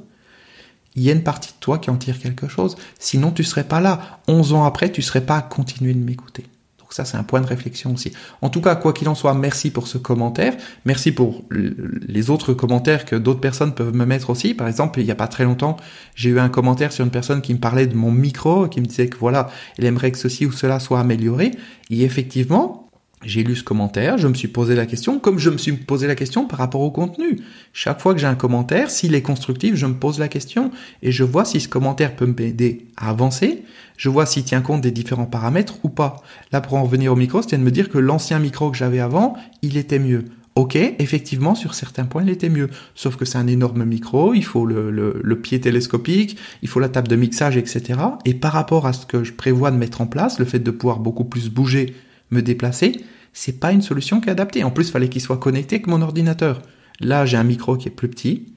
il 0.94 1.02
y 1.02 1.10
a 1.10 1.12
une 1.12 1.24
partie 1.24 1.52
de 1.52 1.58
toi 1.58 1.78
qui 1.78 1.90
en 1.90 1.96
tire 1.96 2.20
quelque 2.20 2.46
chose. 2.46 2.76
Sinon, 3.00 3.32
tu 3.32 3.42
serais 3.42 3.64
pas 3.64 3.80
là. 3.80 4.20
11 4.28 4.52
ans 4.52 4.64
après, 4.64 4.92
tu 4.92 5.02
serais 5.02 5.26
pas 5.26 5.38
à 5.38 5.42
continuer 5.42 5.92
de 5.92 5.98
m'écouter 5.98 6.44
ça, 6.94 7.04
c'est 7.04 7.16
un 7.16 7.24
point 7.24 7.40
de 7.40 7.46
réflexion 7.46 7.92
aussi. 7.92 8.12
En 8.40 8.50
tout 8.50 8.60
cas, 8.60 8.76
quoi 8.76 8.92
qu'il 8.92 9.08
en 9.08 9.16
soit, 9.16 9.34
merci 9.34 9.72
pour 9.72 9.88
ce 9.88 9.98
commentaire. 9.98 10.54
Merci 10.84 11.10
pour 11.10 11.42
les 11.50 12.30
autres 12.30 12.54
commentaires 12.54 13.04
que 13.04 13.16
d'autres 13.16 13.40
personnes 13.40 13.74
peuvent 13.74 13.96
me 13.96 14.06
mettre 14.06 14.30
aussi. 14.30 14.54
Par 14.54 14.68
exemple, 14.68 15.00
il 15.00 15.04
n'y 15.04 15.10
a 15.10 15.16
pas 15.16 15.26
très 15.26 15.42
longtemps, 15.42 15.76
j'ai 16.14 16.30
eu 16.30 16.38
un 16.38 16.48
commentaire 16.48 16.92
sur 16.92 17.04
une 17.04 17.10
personne 17.10 17.42
qui 17.42 17.52
me 17.52 17.58
parlait 17.58 17.88
de 17.88 17.96
mon 17.96 18.12
micro, 18.12 18.68
qui 18.68 18.80
me 18.80 18.86
disait 18.86 19.08
que 19.08 19.18
voilà, 19.18 19.50
elle 19.76 19.86
aimerait 19.86 20.12
que 20.12 20.18
ceci 20.18 20.46
ou 20.46 20.52
cela 20.52 20.78
soit 20.78 21.00
amélioré. 21.00 21.50
Et 21.90 22.04
effectivement, 22.04 22.83
j'ai 23.24 23.42
lu 23.42 23.56
ce 23.56 23.62
commentaire, 23.62 24.18
je 24.18 24.28
me 24.28 24.34
suis 24.34 24.48
posé 24.48 24.74
la 24.74 24.86
question, 24.86 25.18
comme 25.18 25.38
je 25.38 25.50
me 25.50 25.58
suis 25.58 25.72
posé 25.72 26.06
la 26.06 26.14
question 26.14 26.46
par 26.46 26.58
rapport 26.58 26.80
au 26.80 26.90
contenu. 26.90 27.40
Chaque 27.72 28.00
fois 28.00 28.14
que 28.14 28.20
j'ai 28.20 28.26
un 28.26 28.34
commentaire, 28.34 28.90
s'il 28.90 29.14
est 29.14 29.22
constructif, 29.22 29.74
je 29.74 29.86
me 29.86 29.94
pose 29.94 30.18
la 30.18 30.28
question 30.28 30.70
et 31.02 31.12
je 31.12 31.24
vois 31.24 31.44
si 31.44 31.60
ce 31.60 31.68
commentaire 31.68 32.16
peut 32.16 32.26
m'aider 32.26 32.86
à 32.96 33.10
avancer, 33.10 33.64
je 33.96 34.08
vois 34.08 34.26
s'il 34.26 34.44
tient 34.44 34.60
compte 34.60 34.80
des 34.80 34.90
différents 34.90 35.26
paramètres 35.26 35.76
ou 35.84 35.88
pas. 35.88 36.22
Là, 36.52 36.60
pour 36.60 36.74
en 36.74 36.84
revenir 36.84 37.12
au 37.12 37.16
micro, 37.16 37.42
c'était 37.42 37.58
de 37.58 37.62
me 37.62 37.70
dire 37.70 37.88
que 37.88 37.98
l'ancien 37.98 38.38
micro 38.38 38.70
que 38.70 38.76
j'avais 38.76 39.00
avant, 39.00 39.36
il 39.62 39.76
était 39.76 39.98
mieux. 39.98 40.24
Ok, 40.56 40.76
effectivement, 40.76 41.56
sur 41.56 41.74
certains 41.74 42.04
points, 42.04 42.22
il 42.22 42.30
était 42.30 42.48
mieux. 42.48 42.70
Sauf 42.94 43.16
que 43.16 43.24
c'est 43.24 43.38
un 43.38 43.48
énorme 43.48 43.84
micro, 43.84 44.34
il 44.34 44.44
faut 44.44 44.66
le, 44.66 44.90
le, 44.90 45.40
pied 45.40 45.60
télescopique, 45.60 46.38
il 46.62 46.68
faut 46.68 46.78
la 46.78 46.88
table 46.88 47.08
de 47.08 47.16
mixage, 47.16 47.56
etc. 47.56 47.98
Et 48.24 48.34
par 48.34 48.52
rapport 48.52 48.86
à 48.86 48.92
ce 48.92 49.04
que 49.04 49.24
je 49.24 49.32
prévois 49.32 49.72
de 49.72 49.76
mettre 49.76 50.00
en 50.00 50.06
place, 50.06 50.38
le 50.38 50.44
fait 50.44 50.60
de 50.60 50.70
pouvoir 50.70 51.00
beaucoup 51.00 51.24
plus 51.24 51.50
bouger, 51.50 51.96
me 52.30 52.40
déplacer, 52.40 53.00
c'est 53.34 53.60
pas 53.60 53.72
une 53.72 53.82
solution 53.82 54.20
qui 54.20 54.28
est 54.28 54.32
adaptée. 54.32 54.64
En 54.64 54.70
plus, 54.70 54.88
il 54.88 54.92
fallait 54.92 55.08
qu'il 55.10 55.20
soit 55.20 55.36
connecté 55.36 55.76
avec 55.76 55.88
mon 55.88 56.00
ordinateur. 56.00 56.62
Là, 57.00 57.26
j'ai 57.26 57.36
un 57.36 57.44
micro 57.44 57.76
qui 57.76 57.88
est 57.88 57.90
plus 57.90 58.08
petit, 58.08 58.54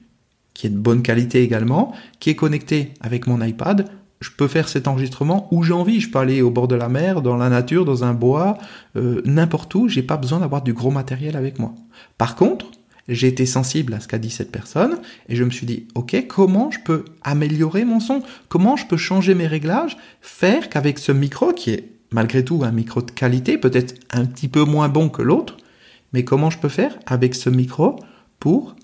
qui 0.54 0.68
est 0.68 0.70
de 0.70 0.78
bonne 0.78 1.02
qualité 1.02 1.42
également, 1.42 1.92
qui 2.20 2.30
est 2.30 2.36
connecté 2.36 2.94
avec 3.00 3.26
mon 3.26 3.42
iPad. 3.42 3.90
Je 4.20 4.30
peux 4.36 4.48
faire 4.48 4.68
cet 4.68 4.88
enregistrement 4.88 5.48
où 5.52 5.62
j'ai 5.62 5.72
envie. 5.72 6.00
Je 6.00 6.10
peux 6.10 6.18
aller 6.18 6.42
au 6.42 6.50
bord 6.50 6.68
de 6.68 6.76
la 6.76 6.88
mer, 6.88 7.22
dans 7.22 7.36
la 7.36 7.48
nature, 7.48 7.84
dans 7.84 8.04
un 8.04 8.14
bois, 8.14 8.56
euh, 8.96 9.20
n'importe 9.24 9.74
où. 9.74 9.88
J'ai 9.88 10.02
pas 10.02 10.16
besoin 10.16 10.38
d'avoir 10.38 10.62
du 10.62 10.72
gros 10.72 10.90
matériel 10.90 11.36
avec 11.36 11.58
moi. 11.58 11.74
Par 12.16 12.36
contre, 12.36 12.70
j'ai 13.08 13.26
été 13.26 13.46
sensible 13.46 13.94
à 13.94 14.00
ce 14.00 14.06
qu'a 14.06 14.18
dit 14.18 14.30
cette 14.30 14.52
personne 14.52 14.98
et 15.28 15.34
je 15.34 15.42
me 15.42 15.50
suis 15.50 15.66
dit, 15.66 15.88
ok, 15.94 16.26
comment 16.28 16.70
je 16.70 16.78
peux 16.84 17.04
améliorer 17.22 17.84
mon 17.84 18.00
son? 18.00 18.22
Comment 18.48 18.76
je 18.76 18.86
peux 18.86 18.96
changer 18.96 19.34
mes 19.34 19.46
réglages 19.46 19.96
Faire 20.20 20.68
qu'avec 20.68 20.98
ce 20.98 21.10
micro, 21.10 21.52
qui 21.52 21.70
est 21.70 21.97
malgré 22.10 22.44
tout 22.44 22.62
un 22.64 22.72
micro 22.72 23.02
de 23.02 23.10
qualité, 23.10 23.58
peut-être 23.58 23.94
un 24.10 24.24
petit 24.24 24.48
peu 24.48 24.64
moins 24.64 24.88
bon 24.88 25.08
que 25.08 25.22
l'autre, 25.22 25.56
mais 26.12 26.24
comment 26.24 26.50
je 26.50 26.58
peux 26.58 26.68
faire 26.68 26.98
avec 27.06 27.34
ce 27.34 27.50
micro 27.50 27.96
pour 28.38 28.76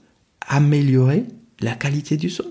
améliorer 0.46 1.24
la 1.60 1.72
qualité 1.72 2.16
du 2.16 2.30
son? 2.30 2.44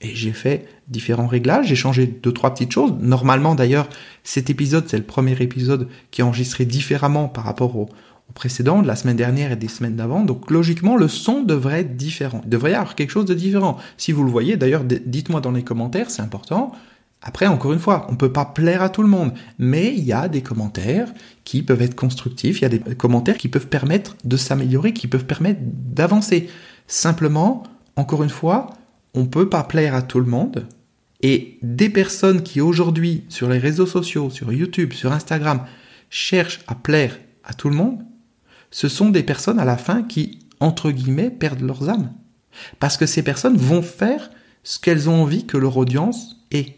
Et 0.00 0.14
j'ai 0.14 0.32
fait 0.32 0.68
différents 0.88 1.26
réglages, 1.26 1.68
j'ai 1.68 1.76
changé 1.76 2.06
deux, 2.06 2.32
trois 2.32 2.52
petites 2.52 2.72
choses. 2.72 2.92
Normalement, 3.00 3.54
d'ailleurs, 3.54 3.88
cet 4.24 4.50
épisode, 4.50 4.84
c'est 4.88 4.98
le 4.98 5.04
premier 5.04 5.40
épisode 5.40 5.88
qui 6.10 6.20
est 6.20 6.24
enregistré 6.24 6.66
différemment 6.66 7.28
par 7.28 7.44
rapport 7.44 7.76
au, 7.76 7.88
précédent, 8.34 8.82
de 8.82 8.86
la 8.86 8.96
semaine 8.96 9.16
dernière 9.16 9.52
et 9.52 9.56
des 9.56 9.68
semaines 9.68 9.96
d'avant. 9.96 10.22
Donc 10.22 10.50
logiquement, 10.50 10.96
le 10.96 11.08
son 11.08 11.42
devrait 11.42 11.80
être 11.80 11.96
différent. 11.96 12.42
Il 12.44 12.50
devrait 12.50 12.72
y 12.72 12.74
avoir 12.74 12.94
quelque 12.94 13.10
chose 13.10 13.24
de 13.24 13.34
différent. 13.34 13.78
Si 13.96 14.12
vous 14.12 14.24
le 14.24 14.30
voyez, 14.30 14.56
d'ailleurs, 14.56 14.84
dites-moi 14.84 15.40
dans 15.40 15.52
les 15.52 15.62
commentaires, 15.62 16.10
c'est 16.10 16.22
important. 16.22 16.72
Après, 17.22 17.46
encore 17.46 17.72
une 17.72 17.78
fois, 17.78 18.06
on 18.08 18.12
ne 18.12 18.16
peut 18.16 18.32
pas 18.32 18.44
plaire 18.44 18.82
à 18.82 18.88
tout 18.88 19.02
le 19.02 19.08
monde, 19.08 19.32
mais 19.58 19.92
il 19.94 20.04
y 20.04 20.12
a 20.12 20.28
des 20.28 20.42
commentaires 20.42 21.12
qui 21.44 21.62
peuvent 21.62 21.82
être 21.82 21.96
constructifs, 21.96 22.60
il 22.60 22.62
y 22.62 22.66
a 22.66 22.68
des 22.68 22.94
commentaires 22.94 23.38
qui 23.38 23.48
peuvent 23.48 23.68
permettre 23.68 24.16
de 24.24 24.36
s'améliorer, 24.36 24.92
qui 24.92 25.08
peuvent 25.08 25.24
permettre 25.24 25.60
d'avancer. 25.62 26.48
Simplement, 26.86 27.64
encore 27.96 28.22
une 28.22 28.30
fois, 28.30 28.70
on 29.14 29.22
ne 29.22 29.26
peut 29.26 29.48
pas 29.48 29.64
plaire 29.64 29.94
à 29.94 30.02
tout 30.02 30.20
le 30.20 30.26
monde, 30.26 30.66
et 31.22 31.58
des 31.62 31.88
personnes 31.88 32.42
qui 32.42 32.60
aujourd'hui, 32.60 33.24
sur 33.28 33.48
les 33.48 33.58
réseaux 33.58 33.86
sociaux, 33.86 34.30
sur 34.30 34.52
YouTube, 34.52 34.92
sur 34.92 35.12
Instagram, 35.12 35.62
cherchent 36.10 36.60
à 36.66 36.74
plaire 36.74 37.18
à 37.42 37.54
tout 37.54 37.70
le 37.70 37.76
monde, 37.76 38.04
ce 38.70 38.88
sont 38.88 39.08
des 39.08 39.22
personnes 39.22 39.58
à 39.58 39.64
la 39.64 39.76
fin 39.76 40.02
qui, 40.02 40.40
entre 40.60 40.90
guillemets, 40.90 41.30
perdent 41.30 41.62
leurs 41.62 41.88
âmes. 41.88 42.12
Parce 42.78 42.96
que 42.96 43.06
ces 43.06 43.22
personnes 43.22 43.56
vont 43.56 43.82
faire 43.82 44.30
ce 44.62 44.78
qu'elles 44.78 45.08
ont 45.08 45.22
envie 45.22 45.46
que 45.46 45.56
leur 45.56 45.76
audience 45.76 46.36
ait. 46.50 46.76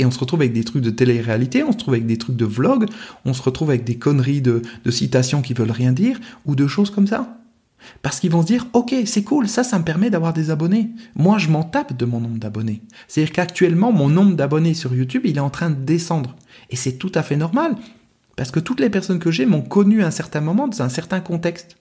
Et 0.00 0.06
on 0.06 0.10
se 0.10 0.18
retrouve 0.18 0.40
avec 0.40 0.54
des 0.54 0.64
trucs 0.64 0.82
de 0.82 0.88
télé-réalité, 0.88 1.62
on 1.62 1.72
se 1.72 1.76
retrouve 1.76 1.92
avec 1.92 2.06
des 2.06 2.16
trucs 2.16 2.36
de 2.36 2.46
vlog, 2.46 2.86
on 3.26 3.34
se 3.34 3.42
retrouve 3.42 3.68
avec 3.68 3.84
des 3.84 3.96
conneries 3.96 4.40
de, 4.40 4.62
citations 4.88 5.42
qui 5.42 5.52
veulent 5.52 5.70
rien 5.70 5.92
dire, 5.92 6.18
ou 6.46 6.54
de 6.54 6.66
choses 6.66 6.88
comme 6.88 7.06
ça. 7.06 7.36
Parce 8.00 8.18
qu'ils 8.18 8.30
vont 8.30 8.40
se 8.40 8.46
dire, 8.46 8.66
ok, 8.72 8.94
c'est 9.04 9.24
cool, 9.24 9.46
ça, 9.46 9.62
ça 9.62 9.78
me 9.78 9.84
permet 9.84 10.08
d'avoir 10.08 10.32
des 10.32 10.50
abonnés. 10.50 10.88
Moi, 11.16 11.36
je 11.36 11.50
m'en 11.50 11.64
tape 11.64 11.94
de 11.94 12.06
mon 12.06 12.18
nombre 12.18 12.38
d'abonnés. 12.38 12.80
C'est-à-dire 13.08 13.34
qu'actuellement, 13.34 13.92
mon 13.92 14.08
nombre 14.08 14.36
d'abonnés 14.36 14.72
sur 14.72 14.94
YouTube, 14.94 15.26
il 15.26 15.36
est 15.36 15.40
en 15.40 15.50
train 15.50 15.68
de 15.68 15.84
descendre. 15.84 16.34
Et 16.70 16.76
c'est 16.76 16.96
tout 16.96 17.12
à 17.14 17.22
fait 17.22 17.36
normal. 17.36 17.76
Parce 18.36 18.50
que 18.50 18.60
toutes 18.60 18.80
les 18.80 18.88
personnes 18.88 19.18
que 19.18 19.30
j'ai 19.30 19.44
m'ont 19.44 19.60
connu 19.60 20.02
à 20.02 20.06
un 20.06 20.10
certain 20.10 20.40
moment 20.40 20.66
dans 20.66 20.80
un 20.80 20.88
certain 20.88 21.20
contexte. 21.20 21.76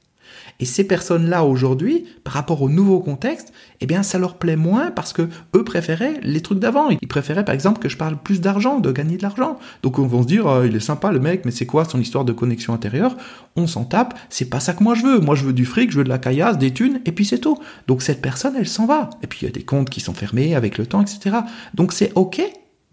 Et 0.60 0.65
ces 0.65 0.84
personnes-là 0.84 1.45
aujourd'hui, 1.45 2.06
par 2.24 2.34
rapport 2.34 2.62
au 2.62 2.69
nouveau 2.69 3.00
contexte, 3.00 3.54
eh 3.80 3.86
bien, 3.86 4.04
ça 4.04 4.19
leur 4.19 4.36
plaît 4.38 4.58
moins 4.58 4.91
parce 4.91 5.13
que 5.13 5.30
eux 5.56 5.63
préféraient 5.63 6.19
les 6.22 6.41
trucs 6.41 6.60
d'avant. 6.60 6.89
Ils 6.89 7.08
préféraient, 7.08 7.45
par 7.45 7.56
exemple, 7.56 7.80
que 7.80 7.88
je 7.88 7.95
parle 7.95 8.17
plus 8.22 8.41
d'argent, 8.41 8.80
de 8.80 8.91
gagner 8.91 9.17
de 9.17 9.24
l'argent. 9.24 9.58
Donc, 9.84 10.00
on 10.00 10.06
va 10.06 10.22
se 10.22 10.28
dire, 10.28 10.45
oh, 10.45 10.63
il 10.65 10.76
est 10.76 10.82
sympa 10.82 11.12
le 11.12 11.19
mec, 11.19 11.45
mais 11.45 11.52
c'est 11.52 11.65
quoi 11.65 11.86
son 11.86 12.00
histoire 12.00 12.26
de 12.26 12.34
connexion 12.34 12.74
intérieure? 12.74 13.15
On 13.56 13.67
s'en 13.67 13.86
tape. 13.86 14.17
C'est 14.30 14.50
pas 14.50 14.60
ça 14.60 14.74
que 14.74 14.84
moi 14.84 14.95
je 14.95 15.04
veux. 15.04 15.19
Moi, 15.19 15.36
je 15.36 15.45
veux 15.45 15.54
du 15.54 15.65
fric, 15.65 15.91
je 15.91 15.98
veux 15.98 16.04
de 16.04 16.10
la 16.10 16.19
caillasse, 16.19 16.58
des 16.58 16.72
thunes, 16.72 17.00
et 17.06 17.12
puis 17.13 17.26
c'est 17.26 17.39
tout. 17.39 17.58
Donc, 17.88 18.02
cette 18.02 18.22
personne, 18.22 18.56
elle 18.58 18.67
s'en 18.67 18.86
va. 18.86 19.10
Et 19.24 19.28
puis, 19.28 19.39
il 19.41 19.45
y 19.45 19.48
a 19.48 19.54
des 19.54 19.63
comptes 19.63 19.89
qui 19.89 20.02
sont 20.02 20.13
fermés 20.13 20.56
avec 20.56 20.78
le 20.78 20.86
temps, 20.86 21.02
etc. 21.02 21.38
Donc, 21.74 21.93
c'est 21.93 22.12
ok 22.15 22.41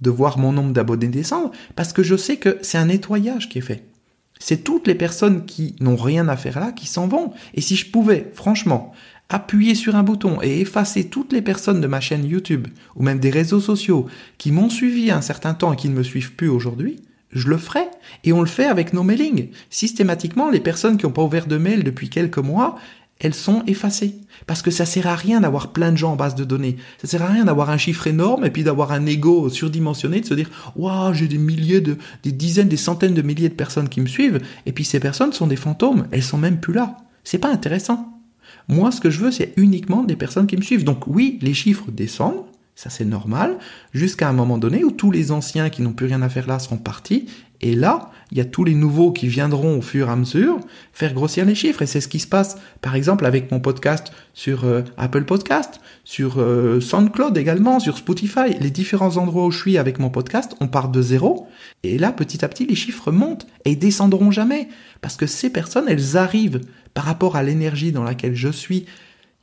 de 0.01 0.11
voir 0.11 0.39
mon 0.39 0.53
nombre 0.53 0.73
d'abonnés 0.73 1.09
descendre, 1.09 1.51
parce 1.75 1.93
que 1.93 2.03
je 2.03 2.17
sais 2.17 2.37
que 2.37 2.59
c'est 2.63 2.79
un 2.79 2.87
nettoyage 2.87 3.49
qui 3.49 3.59
est 3.59 3.63
fait. 3.63 3.83
C'est 4.39 4.65
toutes 4.65 4.87
les 4.87 4.95
personnes 4.95 5.47
qui 5.47 5.75
n'ont 5.81 5.97
rien 5.97 6.29
à 6.29 6.37
faire 6.37 6.61
là 6.61 6.73
qui 6.73 6.87
s'en 6.87 7.09
vont. 7.09 7.33
Et 7.55 7.61
si 7.61 7.77
je 7.77 7.91
pouvais, 7.91 8.31
franchement, 8.35 8.93
appuyer 9.29 9.75
sur 9.75 9.97
un 9.97 10.03
bouton 10.03 10.39
et 10.43 10.61
effacer 10.61 11.09
toutes 11.09 11.33
les 11.33 11.43
personnes 11.43 11.81
de 11.81 11.87
ma 11.87 12.01
chaîne 12.01 12.25
YouTube 12.25 12.69
ou 12.95 13.03
même 13.03 13.19
des 13.19 13.31
réseaux 13.31 13.61
sociaux 13.61 14.07
qui 14.39 14.53
m'ont 14.53 14.71
suivi 14.71 15.11
un 15.11 15.21
certain 15.21 15.55
temps 15.55 15.73
et 15.73 15.77
qui 15.77 15.89
ne 15.89 15.95
me 15.95 16.03
suivent 16.03 16.35
plus 16.35 16.49
aujourd'hui, 16.49 17.01
je 17.33 17.49
le 17.49 17.57
ferai. 17.57 17.89
Et 18.25 18.33
on 18.33 18.41
le 18.41 18.47
fait 18.47 18.67
avec 18.67 18.93
nos 18.93 19.03
mailings. 19.03 19.49
Systématiquement, 19.71 20.51
les 20.51 20.61
personnes 20.61 20.97
qui 20.97 21.07
n'ont 21.07 21.13
pas 21.13 21.23
ouvert 21.23 21.47
de 21.47 21.59
mail 21.59 21.83
depuis 21.83 22.09
quelques 22.09 22.39
mois, 22.39 22.79
elles 23.19 23.35
sont 23.35 23.63
effacées. 23.67 24.15
Parce 24.47 24.63
que 24.63 24.71
ça 24.71 24.85
sert 24.85 25.07
à 25.07 25.17
rien 25.17 25.41
d'avoir 25.41 25.73
plein 25.73 25.93
de 25.93 25.97
gens 25.97 26.13
en 26.13 26.17
base 26.17 26.35
de 26.35 26.45
données. 26.45 26.77
Ça 27.01 27.09
sert 27.09 27.23
à 27.23 27.29
rien 27.29 27.45
d'avoir 27.45 27.71
un 27.71 27.79
chiffre 27.79 28.07
énorme 28.07 28.45
et 28.45 28.51
puis 28.51 28.63
d'avoir 28.63 28.93
un 28.93 29.07
ego 29.07 29.49
surdimensionné, 29.49 30.21
de 30.21 30.27
se 30.27 30.35
dire, 30.35 30.51
waouh, 30.77 31.15
j'ai 31.15 31.29
des 31.29 31.39
milliers 31.39 31.81
de, 31.81 31.97
des 32.23 32.33
dizaines, 32.33 32.69
des 32.69 32.77
centaines 32.77 33.15
de 33.15 33.23
milliers 33.23 33.49
de 33.49 33.55
personnes 33.55 33.89
qui 33.89 34.01
me 34.01 34.07
suivent. 34.07 34.41
Et 34.67 34.73
puis 34.73 34.85
ces 34.85 35.01
personnes 35.01 35.33
sont 35.33 35.47
des 35.47 35.57
fantômes. 35.57 36.07
Elles 36.11 36.23
sont 36.23 36.39
même 36.39 36.61
plus 36.61 36.75
là. 36.75 36.97
C'est 37.25 37.39
pas 37.39 37.51
intéressant. 37.51 38.13
Moi, 38.69 38.91
ce 38.91 39.01
que 39.01 39.11
je 39.11 39.21
veux, 39.21 39.31
c'est 39.31 39.55
uniquement 39.57 40.03
des 40.03 40.17
personnes 40.17 40.47
qui 40.47 40.57
me 40.57 40.63
suivent. 40.63 40.85
Donc 40.85 41.07
oui, 41.07 41.39
les 41.41 41.55
chiffres 41.55 41.91
descendent. 41.91 42.45
Ça, 42.75 42.91
c'est 42.91 43.07
normal. 43.07 43.57
Jusqu'à 43.95 44.29
un 44.29 44.35
moment 44.35 44.59
donné 44.59 44.85
où 44.85 44.91
tous 44.91 45.11
les 45.11 45.33
anciens 45.33 45.71
qui 45.71 45.81
n'ont 45.81 45.95
plus 45.95 46.07
rien 46.07 46.21
à 46.21 46.29
faire 46.29 46.47
là 46.47 46.59
seront 46.59 46.77
partis 46.77 47.27
et 47.61 47.75
là, 47.75 48.11
il 48.31 48.39
y 48.39 48.41
a 48.41 48.45
tous 48.45 48.65
les 48.65 48.75
nouveaux 48.75 49.13
qui 49.13 49.29
viendront 49.29 49.79
au 49.79 49.83
fur 49.83 50.09
et 50.09 50.11
à 50.11 50.17
mesure 50.17 50.59
faire 50.93 51.15
grossir 51.15 51.45
les 51.45 51.55
chiffres. 51.55 51.83
Et 51.83 51.87
c'est 51.87 52.01
ce 52.01 52.09
qui 52.09 52.19
se 52.19 52.27
passe, 52.27 52.59
par 52.83 52.95
exemple, 52.95 53.25
avec 53.25 53.51
mon 53.51 53.61
podcast 53.61 54.13
sur 54.35 54.65
euh, 54.65 54.83
Apple 54.97 55.25
Podcast, 55.25 55.81
sur 56.05 56.39
euh, 56.39 56.81
SoundCloud 56.81 57.37
également, 57.39 57.81
sur 57.81 57.97
Spotify. 57.97 58.59
Les 58.61 58.71
différents 58.71 59.17
endroits 59.17 59.47
où 59.47 59.51
je 59.51 59.59
suis 59.59 59.79
avec 59.79 59.99
mon 59.99 60.11
podcast, 60.11 60.55
on 60.61 60.69
part 60.69 60.89
de 60.89 61.01
zéro. 61.01 61.47
Et 61.83 61.99
là, 61.99 62.13
petit 62.13 62.45
à 62.45 62.49
petit, 62.49 62.67
les 62.67 62.75
chiffres 62.75 63.13
montent 63.13 63.47
et 63.65 63.77
descendront 63.77 64.31
jamais. 64.31 64.69
Parce 65.01 65.17
que 65.17 65.27
ces 65.27 65.51
personnes, 65.51 65.89
elles 65.89 66.17
arrivent 66.17 66.61
par 66.95 67.05
rapport 67.05 67.37
à 67.37 67.43
l'énergie 67.43 67.93
dans 67.93 68.05
laquelle 68.05 68.35
je 68.35 68.49
suis, 68.49 68.87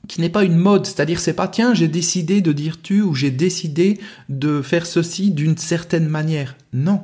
qui 0.08 0.20
n'est 0.20 0.30
pas 0.30 0.44
une 0.44 0.58
mode, 0.58 0.86
c'est-à-dire 0.86 1.20
c'est 1.20 1.34
pas 1.34 1.48
tiens 1.48 1.74
j'ai 1.74 1.88
décidé 1.88 2.42
de 2.42 2.52
dire 2.52 2.82
tu 2.82 3.02
ou 3.02 3.16
j'ai 3.16 3.32
décidé 3.32 4.00
de 4.28 4.62
faire 4.62 4.86
ceci 4.86 5.32
d'une 5.32 5.58
certaine 5.58 6.10
manière. 6.10 6.58
Non, 6.74 7.04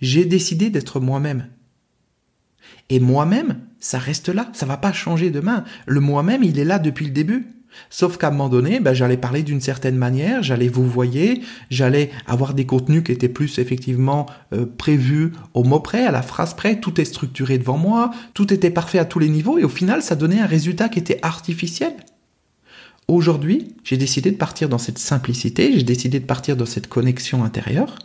j'ai 0.00 0.24
décidé 0.24 0.70
d'être 0.70 1.00
moi-même. 1.00 1.48
Et 2.88 3.00
moi-même, 3.00 3.60
ça 3.78 3.98
reste 3.98 4.28
là, 4.28 4.50
ça 4.52 4.66
va 4.66 4.76
pas 4.76 4.92
changer 4.92 5.30
demain. 5.30 5.64
Le 5.86 6.00
moi-même, 6.00 6.42
il 6.42 6.58
est 6.58 6.64
là 6.64 6.78
depuis 6.78 7.06
le 7.06 7.12
début. 7.12 7.46
Sauf 7.88 8.16
qu'à 8.16 8.28
un 8.28 8.30
moment 8.30 8.48
donné, 8.48 8.80
ben, 8.80 8.92
j'allais 8.92 9.16
parler 9.16 9.42
d'une 9.42 9.60
certaine 9.60 9.96
manière, 9.96 10.42
j'allais 10.42 10.68
vous 10.68 10.84
voyer, 10.84 11.42
j'allais 11.70 12.10
avoir 12.26 12.52
des 12.52 12.66
contenus 12.66 13.04
qui 13.04 13.12
étaient 13.12 13.28
plus 13.28 13.58
effectivement 13.58 14.26
euh, 14.52 14.66
prévus 14.66 15.32
au 15.54 15.62
mot 15.62 15.78
près, 15.78 16.04
à 16.04 16.10
la 16.10 16.22
phrase 16.22 16.54
près, 16.54 16.80
tout 16.80 17.00
est 17.00 17.04
structuré 17.04 17.58
devant 17.58 17.78
moi, 17.78 18.10
tout 18.34 18.52
était 18.52 18.70
parfait 18.70 18.98
à 18.98 19.04
tous 19.04 19.20
les 19.20 19.28
niveaux, 19.28 19.58
et 19.58 19.64
au 19.64 19.68
final, 19.68 20.02
ça 20.02 20.16
donnait 20.16 20.40
un 20.40 20.46
résultat 20.46 20.88
qui 20.88 20.98
était 20.98 21.20
artificiel. 21.22 21.92
Aujourd'hui, 23.06 23.74
j'ai 23.82 23.96
décidé 23.96 24.30
de 24.30 24.36
partir 24.36 24.68
dans 24.68 24.78
cette 24.78 24.98
simplicité, 24.98 25.72
j'ai 25.72 25.82
décidé 25.82 26.20
de 26.20 26.26
partir 26.26 26.56
dans 26.56 26.66
cette 26.66 26.88
connexion 26.88 27.44
intérieure, 27.44 27.98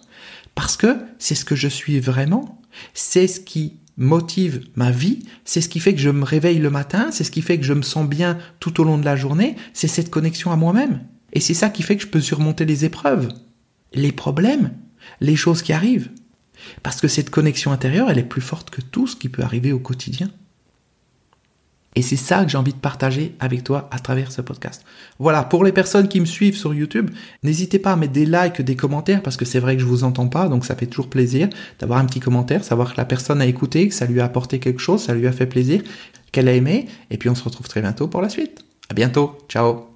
parce 0.55 0.77
que 0.77 0.97
c'est 1.19 1.35
ce 1.35 1.45
que 1.45 1.55
je 1.55 1.67
suis 1.67 1.99
vraiment. 1.99 2.61
C'est 2.93 3.27
ce 3.27 3.39
qui 3.39 3.77
motive 3.97 4.67
ma 4.75 4.91
vie, 4.91 5.19
c'est 5.45 5.61
ce 5.61 5.69
qui 5.69 5.79
fait 5.79 5.93
que 5.93 6.01
je 6.01 6.09
me 6.09 6.25
réveille 6.25 6.59
le 6.59 6.69
matin, 6.69 7.07
c'est 7.11 7.23
ce 7.23 7.31
qui 7.31 7.41
fait 7.41 7.57
que 7.57 7.65
je 7.65 7.73
me 7.73 7.81
sens 7.81 8.07
bien 8.07 8.37
tout 8.59 8.81
au 8.81 8.83
long 8.83 8.97
de 8.97 9.05
la 9.05 9.15
journée, 9.15 9.55
c'est 9.73 9.87
cette 9.87 10.09
connexion 10.09 10.51
à 10.51 10.55
moi-même. 10.55 11.05
Et 11.33 11.39
c'est 11.39 11.53
ça 11.53 11.69
qui 11.69 11.83
fait 11.83 11.95
que 11.95 12.03
je 12.03 12.07
peux 12.07 12.21
surmonter 12.21 12.65
les 12.65 12.85
épreuves, 12.85 13.29
les 13.93 14.11
problèmes, 14.11 14.73
les 15.21 15.35
choses 15.35 15.61
qui 15.61 15.73
arrivent. 15.73 16.09
Parce 16.83 17.01
que 17.01 17.07
cette 17.07 17.29
connexion 17.29 17.71
intérieure, 17.71 18.09
elle 18.09 18.19
est 18.19 18.23
plus 18.23 18.41
forte 18.41 18.69
que 18.69 18.81
tout 18.81 19.07
ce 19.07 19.15
qui 19.15 19.29
peut 19.29 19.43
arriver 19.43 19.71
au 19.71 19.79
quotidien. 19.79 20.29
Et 21.95 22.01
c'est 22.01 22.17
ça 22.17 22.43
que 22.43 22.51
j'ai 22.51 22.57
envie 22.57 22.73
de 22.73 22.77
partager 22.77 23.35
avec 23.39 23.63
toi 23.63 23.87
à 23.91 23.99
travers 23.99 24.31
ce 24.31 24.41
podcast. 24.41 24.83
Voilà, 25.17 25.43
pour 25.43 25.63
les 25.63 25.71
personnes 25.71 26.07
qui 26.07 26.19
me 26.19 26.25
suivent 26.25 26.57
sur 26.57 26.73
YouTube, 26.73 27.09
n'hésitez 27.43 27.79
pas 27.79 27.93
à 27.93 27.95
mettre 27.95 28.13
des 28.13 28.25
likes, 28.25 28.61
des 28.61 28.75
commentaires, 28.75 29.23
parce 29.23 29.37
que 29.37 29.45
c'est 29.45 29.59
vrai 29.59 29.75
que 29.75 29.81
je 29.81 29.87
vous 29.87 30.03
entends 30.03 30.27
pas, 30.27 30.49
donc 30.49 30.65
ça 30.65 30.75
fait 30.75 30.87
toujours 30.87 31.09
plaisir 31.09 31.49
d'avoir 31.79 31.99
un 31.99 32.05
petit 32.05 32.19
commentaire, 32.19 32.63
savoir 32.63 32.93
que 32.93 32.97
la 32.97 33.05
personne 33.05 33.41
a 33.41 33.45
écouté, 33.45 33.87
que 33.87 33.93
ça 33.93 34.05
lui 34.05 34.19
a 34.19 34.25
apporté 34.25 34.59
quelque 34.59 34.79
chose, 34.79 35.01
ça 35.01 35.13
lui 35.13 35.27
a 35.27 35.31
fait 35.31 35.47
plaisir, 35.47 35.81
qu'elle 36.31 36.49
a 36.49 36.53
aimé, 36.53 36.87
et 37.11 37.17
puis 37.17 37.29
on 37.29 37.35
se 37.35 37.43
retrouve 37.43 37.67
très 37.67 37.81
bientôt 37.81 38.07
pour 38.07 38.21
la 38.21 38.29
suite. 38.29 38.65
À 38.89 38.93
bientôt, 38.93 39.37
ciao 39.47 39.94